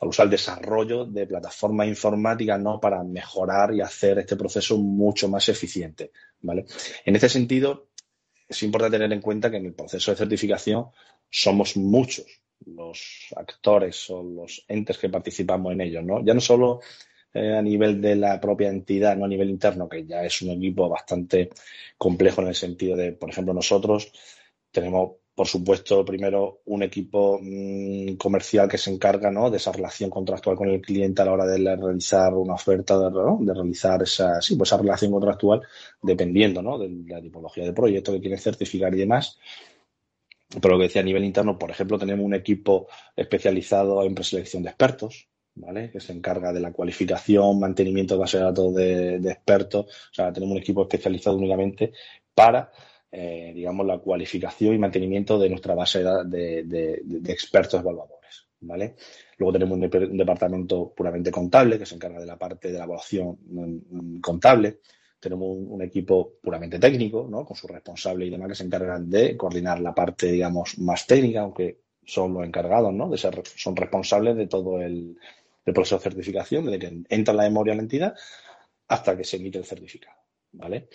al 0.00 0.08
usar 0.08 0.24
el 0.24 0.30
desarrollo 0.30 1.04
de 1.04 1.26
plataformas 1.26 1.88
informáticas 1.88 2.60
¿no? 2.60 2.80
para 2.80 3.02
mejorar 3.02 3.74
y 3.74 3.80
hacer 3.80 4.18
este 4.18 4.36
proceso 4.36 4.76
mucho 4.78 5.28
más 5.28 5.48
eficiente. 5.48 6.12
¿vale? 6.40 6.66
En 7.04 7.14
este 7.14 7.28
sentido, 7.28 7.88
es 8.48 8.62
importante 8.62 8.98
tener 8.98 9.12
en 9.12 9.20
cuenta 9.20 9.50
que 9.50 9.56
en 9.56 9.66
el 9.66 9.74
proceso 9.74 10.10
de 10.10 10.16
certificación 10.16 10.86
somos 11.30 11.76
muchos 11.76 12.26
los 12.64 13.28
actores 13.36 14.08
o 14.10 14.22
los 14.22 14.64
entes 14.68 14.98
que 14.98 15.08
participamos 15.08 15.72
en 15.72 15.82
ellos, 15.82 16.04
¿no? 16.04 16.24
Ya 16.24 16.32
no 16.32 16.40
solo 16.40 16.80
eh, 17.34 17.54
a 17.54 17.62
nivel 17.62 18.00
de 18.00 18.16
la 18.16 18.40
propia 18.40 18.68
entidad, 18.70 19.16
no 19.16 19.26
a 19.26 19.28
nivel 19.28 19.50
interno, 19.50 19.88
que 19.88 20.06
ya 20.06 20.24
es 20.24 20.40
un 20.42 20.50
equipo 20.50 20.88
bastante 20.88 21.50
complejo 21.98 22.40
en 22.42 22.48
el 22.48 22.54
sentido 22.54 22.96
de, 22.96 23.12
por 23.12 23.30
ejemplo, 23.30 23.52
nosotros 23.52 24.10
tenemos, 24.70 25.16
por 25.36 25.46
supuesto, 25.46 26.02
primero 26.02 26.62
un 26.64 26.82
equipo 26.82 27.38
mmm, 27.42 28.14
comercial 28.16 28.68
que 28.68 28.78
se 28.78 28.90
encarga 28.90 29.30
¿no? 29.30 29.50
de 29.50 29.58
esa 29.58 29.70
relación 29.70 30.08
contractual 30.08 30.56
con 30.56 30.70
el 30.70 30.80
cliente 30.80 31.20
a 31.20 31.26
la 31.26 31.32
hora 31.32 31.44
de 31.44 31.58
realizar 31.76 32.32
una 32.32 32.54
oferta, 32.54 32.98
de 32.98 33.54
realizar 33.54 34.02
esa, 34.02 34.40
sí, 34.40 34.56
pues 34.56 34.70
esa 34.70 34.78
relación 34.78 35.12
contractual, 35.12 35.60
dependiendo 36.00 36.62
¿no? 36.62 36.78
de 36.78 36.88
la 37.06 37.20
tipología 37.20 37.64
de 37.64 37.74
proyecto 37.74 38.12
que 38.12 38.20
quieren 38.20 38.38
certificar 38.38 38.94
y 38.94 38.98
demás. 38.98 39.38
Pero 40.48 40.70
lo 40.74 40.78
que 40.78 40.84
decía 40.84 41.02
a 41.02 41.04
nivel 41.04 41.24
interno, 41.24 41.58
por 41.58 41.70
ejemplo, 41.70 41.98
tenemos 41.98 42.24
un 42.24 42.34
equipo 42.34 42.88
especializado 43.14 44.02
en 44.04 44.14
preselección 44.14 44.62
de 44.62 44.70
expertos, 44.70 45.28
¿vale? 45.54 45.90
Que 45.90 46.00
se 46.00 46.14
encarga 46.14 46.50
de 46.50 46.60
la 46.60 46.72
cualificación, 46.72 47.60
mantenimiento 47.60 48.14
de 48.14 48.20
base 48.20 48.38
de 48.38 48.44
datos 48.44 48.74
de, 48.74 49.18
de 49.18 49.32
expertos. 49.32 49.84
O 49.84 50.14
sea, 50.14 50.32
tenemos 50.32 50.54
un 50.54 50.62
equipo 50.62 50.82
especializado 50.82 51.36
únicamente 51.36 51.92
para, 52.34 52.70
eh, 53.18 53.52
digamos, 53.54 53.86
la 53.86 53.98
cualificación 53.98 54.74
y 54.74 54.78
mantenimiento 54.78 55.38
de 55.38 55.48
nuestra 55.48 55.74
base 55.74 56.04
de, 56.04 57.02
expertos 57.26 57.80
evaluadores, 57.80 58.48
¿vale? 58.60 58.94
Luego 59.38 59.54
tenemos 59.54 59.78
un, 59.78 60.18
departamento 60.18 60.92
puramente 60.94 61.30
contable 61.30 61.78
que 61.78 61.86
se 61.86 61.94
encarga 61.94 62.20
de 62.20 62.26
la 62.26 62.36
parte 62.36 62.68
de 62.68 62.74
la 62.78 62.84
evaluación 62.84 63.38
mm, 63.48 64.20
contable 64.20 64.80
tenemos 65.18 65.48
un, 65.58 65.80
equipo 65.80 66.34
puramente 66.42 66.78
técnico, 66.78 67.26
¿no? 67.28 67.44
Con 67.44 67.56
su 67.56 67.66
responsable 67.66 68.26
y 68.26 68.30
demás 68.30 68.48
que 68.48 68.54
se 68.54 68.64
encargan 68.64 69.08
de 69.08 69.34
coordinar 69.34 69.80
la 69.80 69.94
parte, 69.94 70.30
digamos, 70.30 70.78
más 70.78 71.06
técnica, 71.06 71.40
aunque 71.40 71.80
son 72.04 72.34
los 72.34 72.44
encargados, 72.44 72.92
¿no? 72.92 73.08
De 73.08 73.16
ser, 73.16 73.42
son 73.56 73.74
responsables 73.74 74.36
de 74.36 74.46
todo 74.46 74.80
el, 74.80 75.16
proceso 75.64 75.96
de 75.96 76.02
certificación, 76.02 76.66
desde 76.66 76.78
que 76.78 77.02
entra 77.08 77.32
la 77.32 77.44
memoria 77.44 77.72
a 77.72 77.76
la 77.76 77.82
entidad 77.82 78.14
hasta 78.88 79.16
que 79.16 79.24
se 79.24 79.38
emite 79.38 79.58
el 79.58 79.64
certificado, 79.64 80.16
¿vale? 80.52 80.88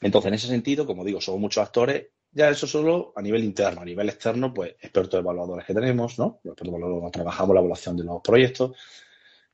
Entonces, 0.00 0.28
en 0.28 0.34
ese 0.34 0.48
sentido, 0.48 0.86
como 0.86 1.04
digo, 1.04 1.20
somos 1.20 1.40
muchos 1.40 1.62
actores, 1.62 2.08
Ya 2.32 2.50
eso 2.50 2.66
solo 2.66 3.12
a 3.16 3.22
nivel 3.22 3.44
interno. 3.44 3.80
A 3.80 3.84
nivel 3.84 4.08
externo, 4.10 4.52
pues 4.52 4.72
expertos 4.80 5.20
evaluadores 5.20 5.64
que 5.64 5.74
tenemos, 5.74 6.18
¿no? 6.18 6.40
Los 6.44 6.52
expertos 6.52 6.78
evaluadores 6.78 7.12
trabajamos 7.12 7.54
la 7.54 7.60
evaluación 7.60 7.96
de 7.96 8.04
los 8.04 8.20
proyectos. 8.22 8.72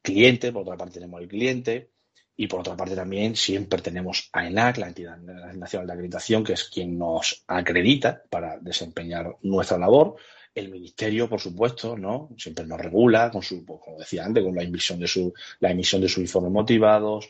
Cliente, 0.02 0.50
por 0.52 0.62
otra 0.62 0.76
parte 0.76 0.94
tenemos 0.94 1.20
el 1.20 1.28
cliente. 1.28 1.90
Y 2.37 2.46
por 2.48 2.61
otra 2.61 2.76
parte 2.76 2.96
también 2.96 3.37
siempre 3.37 3.81
tenemos 3.83 4.31
a 4.33 4.46
ENAC, 4.46 4.78
la 4.78 4.88
entidad 4.88 5.16
nacional 5.18 5.87
de 5.87 5.92
acreditación, 5.92 6.42
que 6.42 6.55
es 6.55 6.64
quien 6.64 6.98
nos 6.98 7.44
acredita 7.46 8.22
para 8.28 8.59
desempeñar 8.59 9.37
nuestra 9.42 9.78
labor. 9.78 10.16
El 10.55 10.70
ministerio, 10.70 11.28
por 11.28 11.40
supuesto, 11.40 11.96
¿no? 11.96 12.31
Siempre 12.37 12.66
nos 12.66 12.81
regula 12.81 13.31
con 13.31 13.42
su, 13.42 13.64
pues, 13.64 13.81
como 13.85 13.98
decía 13.98 14.24
antes, 14.24 14.42
con 14.42 14.55
la 14.57 14.62
emisión 14.62 14.98
de 14.98 15.07
su, 15.07 15.33
la 15.61 15.70
emisión 15.70 16.00
de 16.00 16.09
sus 16.09 16.18
informes 16.18 16.52
motivados, 16.52 17.28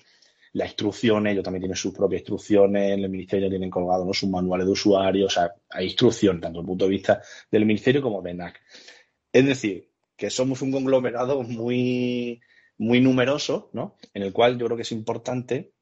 las 0.52 0.68
instrucciones, 0.68 1.32
ellos 1.32 1.44
también 1.44 1.62
tienen 1.62 1.76
sus 1.76 1.94
propias 1.94 2.20
instrucciones, 2.20 2.92
en 2.92 3.04
el 3.04 3.08
ministerio 3.08 3.48
tienen 3.48 3.70
colgados 3.70 4.06
¿no? 4.06 4.12
sus 4.12 4.28
manuales 4.28 4.66
de 4.66 4.72
usuario, 4.72 5.26
o 5.26 5.30
sea, 5.30 5.54
hay 5.70 5.86
instrucción 5.86 6.40
tanto 6.40 6.58
desde 6.58 6.60
el 6.60 6.66
punto 6.66 6.84
de 6.84 6.90
vista 6.90 7.22
del 7.50 7.64
ministerio 7.64 8.02
como 8.02 8.20
de 8.20 8.30
ENAC. 8.30 8.60
Es 9.32 9.46
decir, 9.46 9.88
que 10.16 10.28
somos 10.30 10.60
un 10.62 10.70
conglomerado 10.70 11.42
muy, 11.42 12.40
muy 12.78 13.00
numeroso, 13.00 13.70
¿no? 13.72 13.96
En 14.12 14.22
el 14.22 14.32
cual 14.32 14.58
yo 14.58 14.66
creo 14.66 14.76
que 14.76 14.82
es 14.82 14.92
importante 14.92 15.72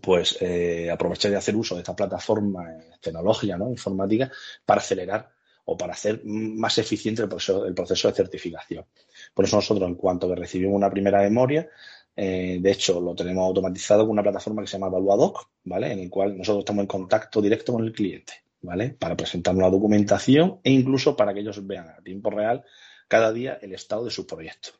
pues 0.00 0.38
eh, 0.40 0.90
aprovechar 0.90 1.30
y 1.30 1.34
hacer 1.34 1.54
uso 1.54 1.74
de 1.74 1.82
esta 1.82 1.94
plataforma 1.94 2.64
tecnológica, 3.00 3.56
¿no? 3.56 3.70
informática, 3.70 4.30
para 4.64 4.80
acelerar 4.80 5.30
o 5.66 5.76
para 5.76 5.92
hacer 5.92 6.22
más 6.24 6.78
eficiente 6.78 7.22
el 7.22 7.28
proceso, 7.28 7.64
el 7.66 7.74
proceso 7.74 8.08
de 8.08 8.14
certificación. 8.14 8.86
Por 9.34 9.44
eso 9.44 9.56
nosotros, 9.56 9.88
en 9.88 9.94
cuanto 9.94 10.28
que 10.28 10.34
recibimos 10.34 10.76
una 10.76 10.90
primera 10.90 11.20
memoria, 11.20 11.68
eh, 12.16 12.58
de 12.60 12.70
hecho, 12.70 13.00
lo 13.00 13.14
tenemos 13.14 13.44
automatizado 13.44 14.02
con 14.02 14.12
una 14.12 14.22
plataforma 14.22 14.62
que 14.62 14.68
se 14.68 14.76
llama 14.76 14.86
Evaluadoc, 14.86 15.50
¿vale? 15.64 15.92
En 15.92 15.98
el 15.98 16.10
cual 16.10 16.36
nosotros 16.38 16.60
estamos 16.60 16.82
en 16.82 16.86
contacto 16.86 17.42
directo 17.42 17.72
con 17.72 17.84
el 17.84 17.92
cliente, 17.92 18.34
¿vale? 18.62 18.90
Para 18.90 19.16
presentar 19.16 19.54
una 19.54 19.68
documentación 19.68 20.60
e 20.62 20.70
incluso 20.70 21.16
para 21.16 21.34
que 21.34 21.40
ellos 21.40 21.66
vean 21.66 21.88
a 21.88 22.02
tiempo 22.02 22.30
real 22.30 22.64
cada 23.08 23.32
día 23.32 23.58
el 23.60 23.72
estado 23.72 24.04
de 24.04 24.10
su 24.10 24.26
proyecto, 24.26 24.70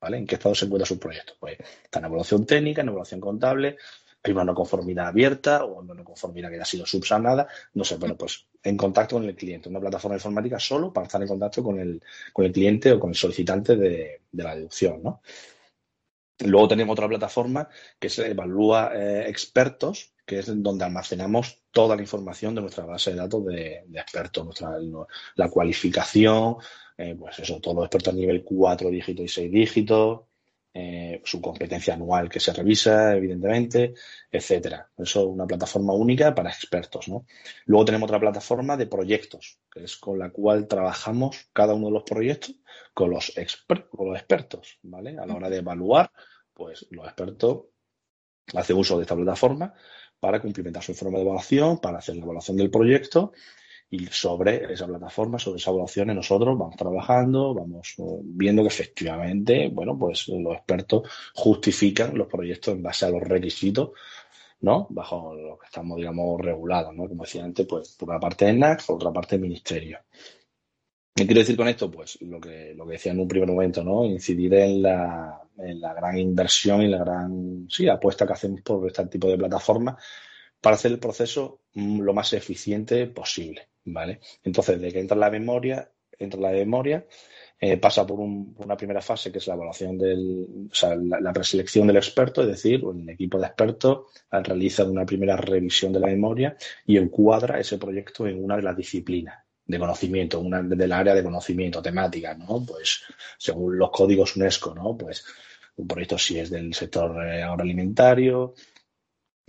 ¿vale? 0.00 0.18
¿En 0.18 0.26
qué 0.26 0.34
estado 0.34 0.54
se 0.54 0.66
encuentra 0.66 0.86
su 0.86 0.98
proyecto? 0.98 1.34
Pues 1.40 1.58
está 1.82 2.00
en 2.00 2.04
evaluación 2.04 2.44
técnica, 2.44 2.82
en 2.82 2.88
evaluación 2.88 3.20
contable, 3.20 3.76
hay 4.22 4.32
una 4.32 4.44
no 4.44 4.54
conformidad 4.54 5.06
abierta 5.06 5.64
o 5.64 5.80
una 5.80 5.94
no 5.94 6.04
conformidad 6.04 6.50
que 6.50 6.56
ya 6.56 6.62
ha 6.62 6.66
sido 6.66 6.84
subsanada, 6.84 7.48
no 7.74 7.84
sé, 7.84 7.96
bueno, 7.96 8.16
pues 8.16 8.46
en 8.62 8.76
contacto 8.76 9.16
con 9.16 9.24
el 9.24 9.34
cliente, 9.34 9.70
una 9.70 9.80
plataforma 9.80 10.16
informática 10.16 10.58
solo 10.58 10.92
para 10.92 11.06
estar 11.06 11.22
en 11.22 11.28
contacto 11.28 11.62
con 11.62 11.80
el, 11.80 12.02
con 12.32 12.44
el 12.44 12.52
cliente 12.52 12.92
o 12.92 13.00
con 13.00 13.10
el 13.10 13.16
solicitante 13.16 13.76
de, 13.76 14.20
de 14.30 14.42
la 14.42 14.54
deducción, 14.54 15.02
¿no? 15.02 15.22
Luego 16.44 16.68
tenemos 16.68 16.92
otra 16.92 17.08
plataforma 17.08 17.68
que 17.98 18.08
se 18.08 18.30
evalúa 18.30 18.92
eh, 18.94 19.28
expertos, 19.28 20.14
que 20.24 20.38
es 20.38 20.62
donde 20.62 20.84
almacenamos 20.84 21.62
toda 21.70 21.96
la 21.96 22.02
información 22.02 22.54
de 22.54 22.60
nuestra 22.60 22.84
base 22.84 23.10
de 23.10 23.16
datos 23.16 23.44
de, 23.46 23.84
expertos, 23.94 24.44
nuestra, 24.44 24.76
la 25.34 25.48
cualificación, 25.48 26.56
eh, 26.96 27.16
pues 27.18 27.38
eso, 27.38 27.60
todos 27.60 27.76
los 27.76 27.84
expertos 27.86 28.14
a 28.14 28.16
nivel 28.16 28.44
4 28.44 28.90
dígitos 28.90 29.24
y 29.24 29.28
6 29.28 29.52
dígitos, 29.52 30.20
eh, 30.74 31.22
su 31.24 31.40
competencia 31.40 31.94
anual 31.94 32.28
que 32.28 32.40
se 32.40 32.52
revisa, 32.52 33.16
evidentemente, 33.16 33.94
etcétera. 34.30 34.90
Eso 34.96 35.20
es 35.20 35.26
una 35.26 35.46
plataforma 35.46 35.92
única 35.92 36.34
para 36.34 36.50
expertos, 36.50 37.08
¿no? 37.08 37.24
Luego 37.66 37.86
tenemos 37.86 38.08
otra 38.08 38.20
plataforma 38.20 38.76
de 38.76 38.86
proyectos, 38.86 39.58
que 39.70 39.84
es 39.84 39.96
con 39.96 40.18
la 40.18 40.30
cual 40.30 40.68
trabajamos 40.68 41.48
cada 41.52 41.74
uno 41.74 41.86
de 41.86 41.92
los 41.94 42.02
proyectos 42.02 42.54
con 42.94 43.10
los, 43.10 43.32
con 43.90 44.08
los 44.08 44.16
expertos, 44.16 44.78
¿vale? 44.82 45.18
A 45.18 45.26
la 45.26 45.34
hora 45.34 45.50
de 45.50 45.58
evaluar, 45.58 46.12
pues 46.52 46.86
los 46.90 47.06
expertos 47.06 47.64
hacen 48.54 48.76
uso 48.76 48.96
de 48.96 49.02
esta 49.02 49.16
plataforma 49.16 49.74
para 50.20 50.40
cumplimentar 50.40 50.82
su 50.82 50.92
informe 50.92 51.18
de 51.18 51.24
evaluación, 51.24 51.78
para 51.78 51.98
hacer 51.98 52.16
la 52.16 52.24
evaluación 52.24 52.56
del 52.56 52.70
proyecto 52.70 53.32
y 53.90 54.06
sobre 54.06 54.72
esa 54.72 54.86
plataforma, 54.86 55.38
sobre 55.38 55.58
esa 55.58 55.70
evaluación, 55.70 56.08
nosotros 56.08 56.58
vamos 56.58 56.76
trabajando, 56.76 57.54
vamos 57.54 57.94
eh, 57.98 58.02
viendo 58.22 58.62
que 58.62 58.68
efectivamente, 58.68 59.68
bueno, 59.68 59.98
pues 59.98 60.28
los 60.28 60.54
expertos 60.54 61.08
justifican 61.34 62.16
los 62.16 62.28
proyectos 62.28 62.74
en 62.74 62.82
base 62.82 63.06
a 63.06 63.10
los 63.10 63.22
requisitos, 63.22 63.90
¿no? 64.60 64.86
Bajo 64.90 65.34
lo 65.34 65.58
que 65.58 65.66
estamos, 65.66 65.96
digamos, 65.96 66.40
regulados, 66.40 66.94
¿no? 66.94 67.08
Como 67.08 67.24
decía 67.24 67.44
antes, 67.44 67.66
pues 67.66 67.96
por 67.98 68.10
una 68.10 68.20
parte 68.20 68.52
NAC, 68.52 68.84
por 68.84 68.96
otra 68.96 69.12
parte 69.12 69.38
Ministerio. 69.38 69.98
¿Qué 71.14 71.26
quiero 71.26 71.40
decir 71.40 71.56
con 71.56 71.68
esto? 71.68 71.90
Pues 71.90 72.20
lo 72.22 72.40
que, 72.40 72.74
lo 72.76 72.86
que 72.86 72.92
decía 72.92 73.12
en 73.12 73.20
un 73.20 73.26
primer 73.26 73.48
momento, 73.48 73.82
¿no? 73.82 74.04
Incidir 74.04 74.54
en 74.54 74.82
la, 74.82 75.40
en 75.56 75.80
la 75.80 75.94
gran 75.94 76.18
inversión 76.18 76.82
y 76.82 76.88
la 76.88 76.98
gran 76.98 77.66
sí, 77.68 77.88
apuesta 77.88 78.26
que 78.26 78.34
hacemos 78.34 78.60
por 78.60 78.86
este 78.86 79.06
tipo 79.06 79.28
de 79.28 79.38
plataformas 79.38 79.96
para 80.60 80.76
hacer 80.76 80.92
el 80.92 80.98
proceso 80.98 81.60
mm, 81.74 82.00
lo 82.00 82.14
más 82.14 82.32
eficiente 82.32 83.06
posible. 83.06 83.68
¿Vale? 83.92 84.20
Entonces, 84.44 84.80
de 84.80 84.92
que 84.92 85.00
entra 85.00 85.16
la 85.16 85.30
memoria, 85.30 85.90
entra 86.18 86.40
la 86.40 86.50
memoria, 86.50 87.06
eh, 87.60 87.76
pasa 87.76 88.06
por, 88.06 88.20
una 88.20 88.76
primera 88.76 89.00
fase 89.00 89.32
que 89.32 89.38
es 89.38 89.46
la 89.48 89.54
evaluación 89.54 89.98
del, 89.98 90.68
o 90.70 90.74
sea, 90.74 90.94
la, 90.94 91.32
preselección 91.32 91.88
del 91.88 91.96
experto, 91.96 92.42
es 92.42 92.48
decir, 92.48 92.82
el 92.84 93.08
equipo 93.08 93.38
de 93.38 93.46
expertos 93.46 94.06
realiza 94.30 94.84
una 94.84 95.04
primera 95.04 95.36
revisión 95.36 95.92
de 95.92 96.00
la 96.00 96.06
memoria 96.06 96.56
y 96.86 96.98
encuadra 96.98 97.58
ese 97.58 97.78
proyecto 97.78 98.28
en 98.28 98.44
una 98.44 98.56
de 98.56 98.62
las 98.62 98.76
disciplinas 98.76 99.44
de 99.66 99.78
conocimiento, 99.78 100.40
una 100.40 100.62
del 100.62 100.92
área 100.92 101.14
de 101.14 101.22
conocimiento 101.22 101.82
temática, 101.82 102.34
¿no? 102.34 102.64
Pues 102.64 103.02
según 103.36 103.76
los 103.76 103.90
códigos 103.90 104.36
UNESCO, 104.36 104.74
¿no? 104.74 104.96
Pues 104.96 105.24
un 105.76 105.86
proyecto 105.86 106.16
si 106.16 106.38
es 106.38 106.50
del 106.50 106.72
sector 106.74 107.24
eh, 107.26 107.42
agroalimentario, 107.42 108.54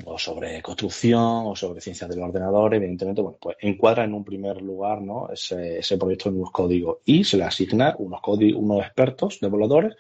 o 0.06 0.18
sobre 0.18 0.62
construcción 0.62 1.48
o 1.48 1.56
sobre 1.56 1.82
ciencias 1.82 2.10
del 2.10 2.22
ordenador, 2.22 2.74
evidentemente, 2.76 3.22
bueno, 3.22 3.38
pues 3.40 3.58
encuadra 3.62 4.04
en 4.04 4.14
un 4.14 4.24
primer 4.24 4.62
lugar 4.62 5.02
¿no? 5.02 5.30
ese, 5.32 5.80
ese 5.80 5.98
proyecto 5.98 6.30
en 6.30 6.38
unos 6.38 6.52
códigos 6.52 7.00
y 7.06 7.24
se 7.24 7.38
le 7.38 7.44
asigna 7.44 7.96
unos, 8.00 8.22
códigos, 8.22 8.62
unos 8.62 8.86
expertos 8.86 9.40
devoladores, 9.40 9.96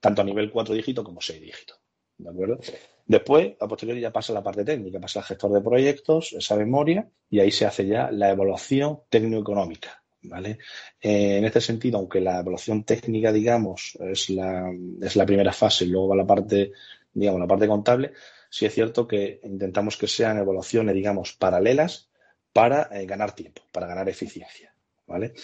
tanto 0.00 0.22
a 0.22 0.24
nivel 0.24 0.50
cuatro 0.50 0.74
dígitos 0.74 1.04
como 1.04 1.20
seis 1.20 1.40
dígitos. 1.40 1.78
¿De 2.18 2.30
acuerdo? 2.30 2.58
Después, 3.04 3.54
a 3.60 3.68
posteriori, 3.68 4.00
ya 4.00 4.12
pasa 4.12 4.32
la 4.32 4.42
parte 4.42 4.64
técnica, 4.64 4.98
pasa 4.98 5.20
el 5.20 5.26
gestor 5.26 5.52
de 5.52 5.60
proyectos, 5.60 6.32
esa 6.32 6.56
memoria, 6.56 7.08
y 7.30 7.40
ahí 7.40 7.52
se 7.52 7.66
hace 7.66 7.86
ya 7.86 8.10
la 8.10 8.30
evaluación 8.30 9.00
técnico-económica. 9.08 10.02
¿Vale? 10.22 10.58
Eh, 11.00 11.36
en 11.38 11.44
este 11.44 11.60
sentido, 11.60 11.98
aunque 11.98 12.20
la 12.20 12.40
evaluación 12.40 12.82
técnica, 12.82 13.30
digamos, 13.30 13.96
es 14.00 14.28
la, 14.30 14.72
es 15.00 15.14
la 15.14 15.24
primera 15.24 15.52
fase 15.52 15.86
luego 15.86 16.08
va 16.08 16.16
la 16.16 16.26
parte, 16.26 16.72
digamos, 17.12 17.40
la 17.40 17.46
parte 17.46 17.68
contable, 17.68 18.12
sí 18.56 18.64
es 18.64 18.72
cierto 18.72 19.06
que 19.06 19.38
intentamos 19.44 19.98
que 19.98 20.06
sean 20.06 20.38
evaluaciones, 20.38 20.94
digamos, 20.94 21.34
paralelas 21.34 22.08
para 22.54 22.88
eh, 22.90 23.04
ganar 23.04 23.34
tiempo, 23.34 23.60
para 23.70 23.86
ganar 23.86 24.08
eficiencia, 24.08 24.74
¿vale? 25.06 25.34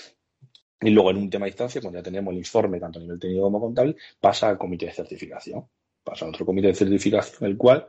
Y 0.80 0.88
luego 0.88 1.10
en 1.10 1.18
un 1.18 1.28
tema 1.28 1.44
de 1.44 1.50
instancia, 1.50 1.82
cuando 1.82 1.98
ya 1.98 2.02
tenemos 2.02 2.32
el 2.32 2.38
informe 2.38 2.80
tanto 2.80 2.98
a 2.98 3.02
nivel 3.02 3.18
técnico 3.18 3.42
como 3.42 3.60
contable, 3.60 3.96
pasa 4.18 4.48
al 4.48 4.56
comité 4.56 4.86
de 4.86 4.92
certificación. 4.92 5.68
Pasa 6.02 6.24
a 6.24 6.28
otro 6.30 6.46
comité 6.46 6.68
de 6.68 6.74
certificación, 6.74 7.50
el 7.50 7.58
cual, 7.58 7.86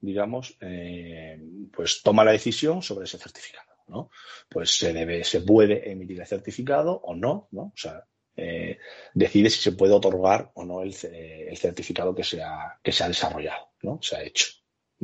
digamos, 0.00 0.56
eh, 0.60 1.40
pues 1.72 2.02
toma 2.02 2.24
la 2.24 2.32
decisión 2.32 2.82
sobre 2.82 3.04
ese 3.04 3.16
certificado, 3.16 3.70
¿no? 3.86 4.10
Pues 4.48 4.76
se 4.76 4.92
debe, 4.92 5.22
se 5.22 5.42
puede 5.42 5.88
emitir 5.88 6.20
el 6.20 6.26
certificado 6.26 7.00
o 7.04 7.14
no, 7.14 7.46
¿no? 7.52 7.62
O 7.62 7.76
sea, 7.76 8.04
eh, 8.36 8.78
decide 9.14 9.50
si 9.50 9.62
se 9.62 9.72
puede 9.72 9.92
otorgar 9.92 10.50
o 10.54 10.64
no 10.64 10.82
el, 10.82 10.92
certificado 10.94 12.12
que 12.12 12.24
se, 12.24 12.42
ha, 12.42 12.80
que 12.82 12.90
se 12.90 13.04
ha 13.04 13.08
desarrollado, 13.08 13.68
¿no? 13.82 14.00
Se 14.02 14.16
ha 14.16 14.22
hecho, 14.24 14.46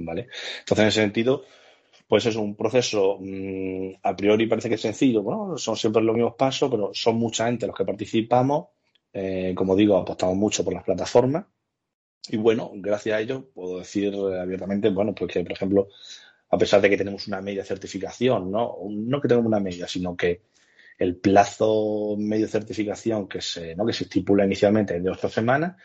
¿vale? 0.04 0.28
Entonces, 0.60 0.82
en 0.82 0.88
ese 0.88 1.00
sentido, 1.00 1.44
pues 2.08 2.26
es 2.26 2.36
un 2.36 2.56
proceso 2.56 3.18
mm, 3.20 3.92
a 4.02 4.16
priori 4.16 4.46
parece 4.46 4.68
que 4.68 4.74
es 4.74 4.80
sencillo, 4.80 5.22
bueno, 5.22 5.56
son 5.56 5.76
siempre 5.76 6.02
los 6.02 6.14
mismos 6.14 6.34
pasos, 6.36 6.70
pero 6.70 6.90
son 6.92 7.16
mucha 7.16 7.46
gente 7.46 7.66
los 7.66 7.76
que 7.76 7.84
participamos. 7.84 8.68
Eh, 9.12 9.54
como 9.56 9.74
digo, 9.76 9.96
apostamos 9.96 10.36
mucho 10.36 10.64
por 10.64 10.74
las 10.74 10.84
plataformas. 10.84 11.46
Y 12.28 12.36
bueno, 12.36 12.70
gracias 12.74 13.16
a 13.16 13.20
ello 13.20 13.48
puedo 13.54 13.78
decir 13.78 14.14
abiertamente, 14.14 14.90
bueno, 14.90 15.14
pues 15.14 15.32
que, 15.32 15.42
por 15.42 15.52
ejemplo, 15.52 15.88
a 16.50 16.58
pesar 16.58 16.80
de 16.80 16.90
que 16.90 16.96
tenemos 16.96 17.26
una 17.28 17.40
media 17.40 17.64
certificación, 17.64 18.50
¿no? 18.50 18.76
No 18.88 19.20
que 19.20 19.28
tengamos 19.28 19.48
una 19.48 19.60
media, 19.60 19.86
sino 19.88 20.16
que 20.16 20.42
el 21.00 21.16
plazo 21.16 22.14
medio 22.18 22.46
certificación 22.46 23.26
que 23.26 23.40
se, 23.40 23.74
¿no? 23.74 23.86
que 23.86 23.92
se 23.94 24.04
estipula 24.04 24.44
inicialmente 24.44 24.96
es 24.96 25.02
de 25.02 25.10
ocho 25.10 25.30
semanas, 25.30 25.76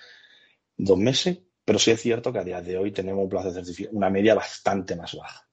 dos 0.76 0.98
meses, 0.98 1.40
pero 1.66 1.80
sí 1.80 1.92
es 1.92 2.02
cierto 2.02 2.32
que 2.32 2.40
a 2.40 2.44
día 2.44 2.62
de 2.62 2.78
hoy 2.78 2.92
tenemos 2.92 3.24
un 3.24 3.30
plazo 3.30 3.50
de 3.50 3.56
certificación, 3.56 3.98
una 3.98 4.10
media 4.10 4.36
bastante 4.36 4.96
más 4.96 5.16
baja. 5.16 5.46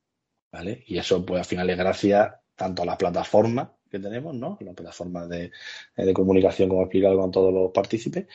¿vale? 0.53 0.85
Y 0.87 0.98
eso, 0.98 1.25
pues 1.25 1.40
al 1.40 1.46
final 1.46 1.70
es 1.70 1.79
gracias 1.79 2.35
tanto 2.55 2.83
a 2.83 2.87
la 2.87 2.98
plataforma 2.98 3.75
que 3.90 3.98
tenemos, 3.98 4.35
¿no? 4.35 4.59
La 4.61 4.72
plataforma 4.72 5.27
de, 5.27 5.51
de 5.96 6.14
comunicación, 6.14 6.68
como 6.68 6.83
he 6.83 6.85
explicado 6.85 7.18
con 7.18 7.31
todos 7.31 7.53
los 7.53 7.72
partícipes, 7.72 8.27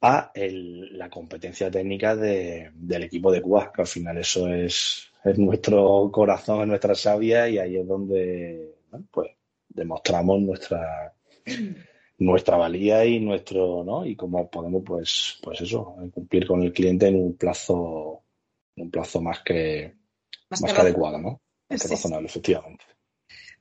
a 0.00 0.32
la 0.34 1.10
competencia 1.10 1.70
técnica 1.70 2.16
de, 2.16 2.70
del 2.74 3.02
equipo 3.02 3.30
de 3.30 3.42
QA, 3.42 3.70
que 3.72 3.82
al 3.82 3.86
final 3.86 4.18
eso 4.18 4.48
es, 4.48 5.10
es 5.24 5.38
nuestro 5.38 6.10
corazón, 6.10 6.62
es 6.62 6.68
nuestra 6.68 6.94
savia 6.94 7.48
y 7.48 7.58
ahí 7.58 7.76
es 7.76 7.86
donde, 7.86 8.76
pues, 9.10 9.30
demostramos 9.68 10.40
nuestra 10.40 11.12
nuestra 12.20 12.56
valía 12.56 13.04
y 13.04 13.18
nuestro 13.18 13.82
no 13.82 14.04
y 14.04 14.14
cómo 14.14 14.48
podemos 14.50 14.82
pues 14.84 15.38
pues 15.42 15.60
eso 15.62 15.96
cumplir 16.12 16.46
con 16.46 16.62
el 16.62 16.72
cliente 16.72 17.08
en 17.08 17.16
un 17.16 17.36
plazo 17.36 18.22
un 18.76 18.90
plazo 18.90 19.20
más 19.22 19.40
que 19.40 19.96
más, 20.50 20.62
que 20.62 20.80
adecuado 20.80 21.18
no 21.18 21.40
más 21.68 21.90
razonable 21.90 22.28
efectivamente 22.28 22.84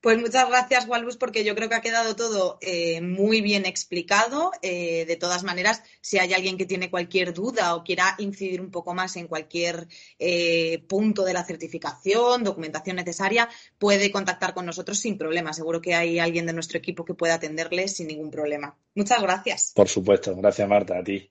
Pues 0.01 0.17
muchas 0.17 0.47
gracias, 0.47 0.87
Walbus, 0.87 1.17
porque 1.17 1.43
yo 1.43 1.55
creo 1.55 1.67
que 1.67 1.75
ha 1.75 1.81
quedado 1.81 2.15
todo 2.15 2.57
eh, 2.61 3.01
muy 3.01 3.41
bien 3.41 3.65
explicado. 3.65 4.51
Eh, 4.61 5.03
de 5.05 5.15
todas 5.17 5.43
maneras, 5.43 5.83
si 5.99 6.17
hay 6.19 6.33
alguien 6.33 6.57
que 6.57 6.65
tiene 6.65 6.89
cualquier 6.89 7.33
duda 7.33 7.75
o 7.75 7.83
quiera 7.83 8.15
incidir 8.17 8.61
un 8.61 8.71
poco 8.71 8.93
más 8.93 9.17
en 9.17 9.27
cualquier 9.27 9.87
eh, 10.17 10.85
punto 10.87 11.25
de 11.25 11.33
la 11.33 11.43
certificación, 11.43 12.45
documentación 12.45 12.95
necesaria, 12.95 13.49
puede 13.77 14.09
contactar 14.09 14.53
con 14.53 14.65
nosotros 14.65 14.97
sin 14.99 15.17
problema. 15.17 15.51
Seguro 15.51 15.81
que 15.81 15.95
hay 15.95 16.19
alguien 16.19 16.45
de 16.45 16.53
nuestro 16.53 16.77
equipo 16.77 17.03
que 17.03 17.13
pueda 17.13 17.33
atenderle 17.33 17.89
sin 17.89 18.07
ningún 18.07 18.31
problema. 18.31 18.77
Muchas 18.95 19.21
gracias. 19.21 19.73
Por 19.75 19.89
supuesto. 19.89 20.33
Gracias, 20.35 20.67
Marta. 20.67 20.97
A 20.97 21.03
ti. 21.03 21.29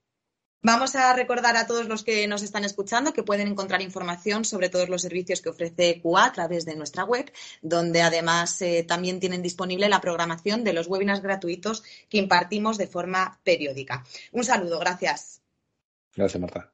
Vamos 0.61 0.97
a 0.97 1.13
recordar 1.13 1.57
a 1.57 1.67
todos 1.69 1.87
los 1.87 2.03
que 2.03 2.27
nos 2.27 2.43
están 2.43 2.65
escuchando 2.65 3.13
que 3.13 3.23
pueden 3.23 3.47
encontrar 3.49 3.81
información 3.81 4.45
sobre 4.45 4.69
todos 4.69 4.89
los 4.89 5.03
servicios 5.03 5.41
que 5.41 5.51
ofrece 5.51 6.01
QA 6.03 6.27
a 6.27 6.33
través 6.33 6.65
de 6.65 6.75
nuestra 6.75 7.05
web, 7.05 7.33
donde 7.63 8.03
además 8.03 8.61
eh, 8.63 8.85
también 8.87 9.21
tienen 9.21 9.41
disponible 9.41 9.89
la 9.89 10.01
programación 10.01 10.65
de 10.65 10.73
los 10.73 10.89
webinars 10.89 11.23
gratuitos 11.23 11.85
que 12.09 12.19
impartimos 12.19 12.77
de 12.77 12.89
forma 12.89 13.39
periódica. 13.45 14.05
Un 14.33 14.43
saludo, 14.43 14.81
gracias. 14.81 15.43
Gracias, 16.15 16.41
Marta. 16.41 16.73